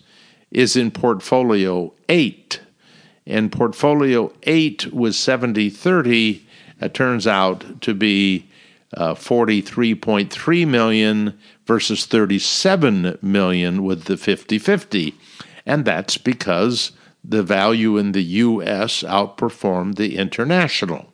is 0.51 0.75
in 0.75 0.91
portfolio 0.91 1.93
8. 2.09 2.61
And 3.25 3.51
portfolio 3.51 4.33
8 4.43 4.93
with 4.93 5.15
70 5.15 5.69
30 5.69 6.47
uh, 6.81 6.87
turns 6.89 7.27
out 7.27 7.81
to 7.81 7.93
be 7.93 8.49
uh, 8.95 9.13
43.3 9.13 10.67
million 10.67 11.37
versus 11.65 12.05
37 12.05 13.17
million 13.21 13.83
with 13.83 14.05
the 14.05 14.17
50 14.17 14.59
50. 14.59 15.13
And 15.65 15.83
that's 15.83 16.17
because 16.17 16.93
the 17.23 17.43
value 17.43 17.97
in 17.97 18.11
the 18.11 18.23
US 18.23 19.03
outperformed 19.03 19.95
the 19.95 20.17
international. 20.17 21.13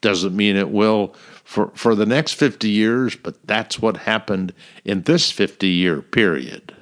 Doesn't 0.00 0.34
mean 0.34 0.56
it 0.56 0.70
will 0.70 1.14
for, 1.44 1.70
for 1.74 1.94
the 1.94 2.06
next 2.06 2.34
50 2.34 2.68
years, 2.68 3.16
but 3.16 3.46
that's 3.46 3.80
what 3.80 3.98
happened 3.98 4.54
in 4.84 5.02
this 5.02 5.30
50 5.30 5.68
year 5.68 6.00
period. 6.00 6.74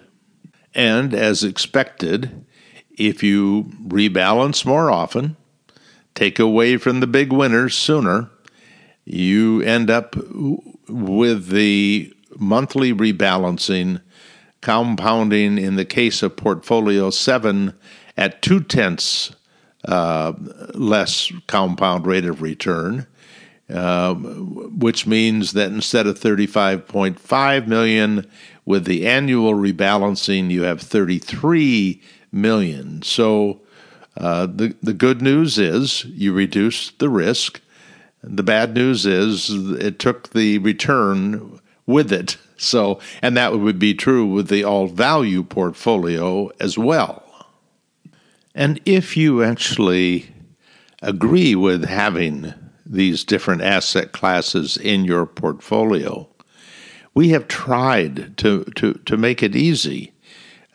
And 0.75 1.15
as 1.15 1.43
expected, 1.43 2.45
if 2.97 3.23
you 3.23 3.65
rebalance 3.87 4.65
more 4.65 4.91
often, 4.91 5.37
take 6.15 6.39
away 6.39 6.77
from 6.77 7.01
the 7.01 7.07
big 7.07 7.33
winners 7.33 7.75
sooner, 7.75 8.31
you 9.05 9.63
end 9.63 9.91
up 9.91 10.17
with 10.89 11.49
the 11.49 12.13
monthly 12.37 12.93
rebalancing 12.93 14.01
compounding 14.61 15.59
in 15.59 15.77
the 15.77 15.85
case 15.85 16.23
of 16.23 16.37
portfolio 16.37 17.11
7 17.11 17.75
at 18.19 18.43
two 18.43 18.61
tenths 18.61 19.33
uh, 19.85 20.33
less 20.75 21.33
compound 21.47 22.07
rate 22.07 22.25
of 22.25 22.43
return, 22.43 23.07
uh, 23.71 24.15
which 24.15 25.07
means 25.07 25.53
that 25.53 25.71
instead 25.71 26.07
of 26.07 26.19
35.5 26.19 27.67
million, 27.67 28.29
with 28.67 28.85
the 28.85 29.07
annual 29.07 29.55
rebalancing, 29.55 30.51
you 30.51 30.63
have 30.63 30.81
33 30.81 32.03
million. 32.31 33.01
So 33.03 33.63
uh, 34.17 34.47
the 34.47 34.75
the 34.83 34.93
good 34.93 35.23
news 35.23 35.59
is 35.59 36.05
you 36.05 36.33
reduce 36.33 36.91
the 36.91 37.09
risk. 37.09 37.61
The 38.23 38.43
bad 38.43 38.75
news 38.75 39.07
is 39.07 39.49
it 39.49 39.99
took 39.99 40.31
the 40.31 40.59
return 40.59 41.61
with 41.87 42.13
it. 42.13 42.37
So, 42.57 42.99
and 43.23 43.37
that 43.37 43.57
would 43.57 43.79
be 43.79 43.95
true 43.95 44.27
with 44.27 44.49
the 44.49 44.65
all 44.65 44.89
value 44.89 45.45
portfolio 45.45 46.51
as 46.59 46.77
well. 46.77 47.28
And 48.59 48.81
if 48.85 49.17
you 49.17 49.45
actually 49.45 50.31
agree 51.01 51.55
with 51.55 51.85
having 51.85 52.53
these 52.85 53.23
different 53.23 53.63
asset 53.63 54.11
classes 54.11 54.77
in 54.77 55.05
your 55.05 55.27
portfolio, 55.27 56.29
we 57.15 57.29
have 57.29 57.47
tried 57.47 58.37
to, 58.39 58.65
to, 58.75 58.95
to 58.95 59.17
make 59.17 59.45
it 59.45 59.55
easy 59.55 60.13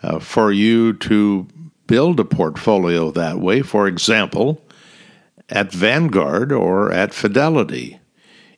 uh, 0.01 0.19
for 0.19 0.49
you 0.49 0.93
to 0.93 1.45
build 1.85 2.21
a 2.21 2.25
portfolio 2.25 3.11
that 3.11 3.39
way. 3.39 3.61
For 3.61 3.85
example, 3.85 4.61
at 5.49 5.73
Vanguard 5.73 6.53
or 6.53 6.89
at 6.89 7.13
Fidelity, 7.13 7.99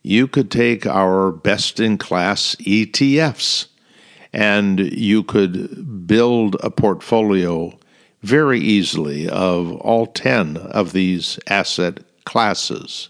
you 0.03 0.27
could 0.27 0.51
take 0.51 0.85
our 0.85 1.31
best 1.31 1.79
in 1.79 1.97
class 1.97 2.53
ETFs 2.57 3.69
and 4.31 4.79
you 4.79 5.23
could 5.23 6.05
build 6.05 6.57
a 6.59 6.69
portfolio 6.69 7.75
very 8.25 8.59
easily 8.59 9.29
of 9.29 9.71
all 9.81 10.07
10 10.07 10.57
of 10.57 10.93
these 10.93 11.39
asset 11.47 11.99
classes. 12.25 13.09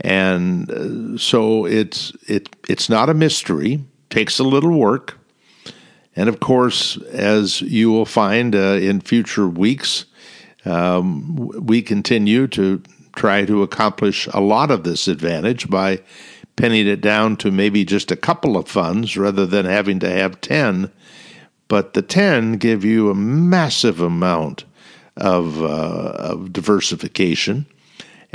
And 0.00 0.70
uh, 0.70 1.18
so 1.18 1.66
it's 1.66 2.12
it 2.26 2.48
it's 2.68 2.88
not 2.88 3.08
a 3.08 3.14
mystery, 3.14 3.84
takes 4.10 4.38
a 4.38 4.44
little 4.44 4.76
work. 4.76 5.18
And 6.16 6.28
of 6.28 6.40
course, 6.40 6.96
as 7.12 7.60
you 7.60 7.90
will 7.90 8.06
find 8.06 8.54
uh, 8.54 8.78
in 8.80 9.00
future 9.00 9.48
weeks, 9.48 10.04
um, 10.64 11.36
we 11.36 11.80
continue 11.80 12.46
to 12.48 12.82
try 13.14 13.44
to 13.44 13.62
accomplish 13.62 14.26
a 14.32 14.40
lot 14.40 14.70
of 14.70 14.82
this 14.82 15.06
advantage 15.06 15.70
by 15.70 16.00
pinning 16.56 16.86
it 16.86 17.00
down 17.00 17.36
to 17.36 17.50
maybe 17.50 17.84
just 17.84 18.10
a 18.10 18.16
couple 18.16 18.56
of 18.56 18.68
funds 18.68 19.16
rather 19.16 19.46
than 19.46 19.64
having 19.64 20.00
to 20.00 20.10
have 20.10 20.40
10. 20.40 20.90
But 21.74 21.94
the 21.94 22.02
10 22.02 22.58
give 22.58 22.84
you 22.84 23.10
a 23.10 23.16
massive 23.16 24.00
amount 24.00 24.64
of, 25.16 25.60
uh, 25.60 26.14
of 26.20 26.52
diversification 26.52 27.66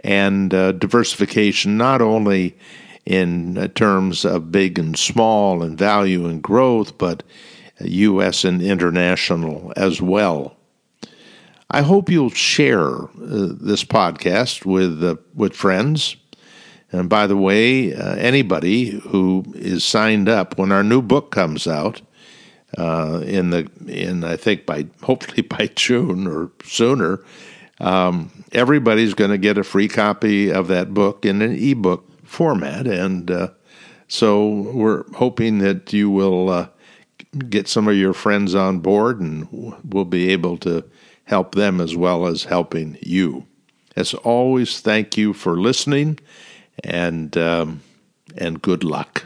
and 0.04 0.54
uh, 0.54 0.74
diversification 0.74 1.78
not 1.78 2.02
only 2.02 2.58
in 3.06 3.72
terms 3.76 4.26
of 4.26 4.52
big 4.52 4.78
and 4.78 5.00
small 5.00 5.64
and 5.64 5.78
value 5.78 6.26
and 6.26 6.44
growth, 6.44 6.98
but 6.98 7.24
U.S. 7.80 8.44
and 8.44 8.62
international 8.62 9.72
as 9.78 10.02
well. 10.02 10.58
I 11.72 11.82
hope 11.82 12.10
you'll 12.10 12.32
share 12.32 13.04
uh, 13.04 13.08
this 13.22 13.86
podcast 13.86 14.66
with 14.66 15.02
uh, 15.02 15.16
with 15.34 15.56
friends. 15.56 16.18
And 16.92 17.08
by 17.08 17.26
the 17.26 17.38
way, 17.38 17.96
uh, 17.96 18.16
anybody 18.16 18.90
who 18.90 19.46
is 19.56 19.86
signed 19.86 20.28
up 20.28 20.58
when 20.58 20.74
our 20.74 20.84
new 20.84 21.02
book 21.02 21.32
comes 21.32 21.68
out 21.68 22.02
uh, 22.78 23.22
in 23.26 23.50
the 23.50 23.70
in 23.88 24.24
I 24.24 24.38
think 24.38 24.66
by 24.66 24.88
hopefully 25.02 25.42
by 25.42 25.68
June 25.76 26.28
or 26.28 26.52
sooner, 26.64 27.24
um, 27.80 28.44
everybody's 28.52 29.14
going 29.14 29.32
to 29.32 29.38
get 29.38 29.58
a 29.58 29.64
free 29.64 29.88
copy 29.88 30.52
of 30.52 30.68
that 30.68 30.94
book 30.94 31.26
in 31.26 31.42
an 31.42 31.56
ebook 31.56 32.06
format, 32.24 32.88
and 32.88 33.30
uh, 33.32 33.50
so 34.08 34.48
we're 34.48 35.04
hoping 35.14 35.60
that 35.60 35.92
you 35.94 36.10
will 36.10 36.50
uh, 36.50 36.68
get 37.50 37.68
some 37.68 37.88
of 37.88 37.96
your 37.96 38.14
friends 38.14 38.56
on 38.56 38.80
board, 38.80 39.20
and 39.20 39.48
we'll 39.84 40.06
be 40.06 40.30
able 40.30 40.58
to 40.58 40.84
help 41.26 41.56
them 41.56 41.80
as 41.80 41.96
well 41.96 42.26
as 42.26 42.46
helping 42.46 42.98
you. 43.02 43.46
As 43.96 44.14
always, 44.14 44.80
thank 44.80 45.18
you 45.18 45.34
for 45.34 45.60
listening, 45.60 46.20
and 46.84 47.36
um, 47.38 47.82
and 48.38 48.62
good 48.62 48.84
luck. 48.84 49.26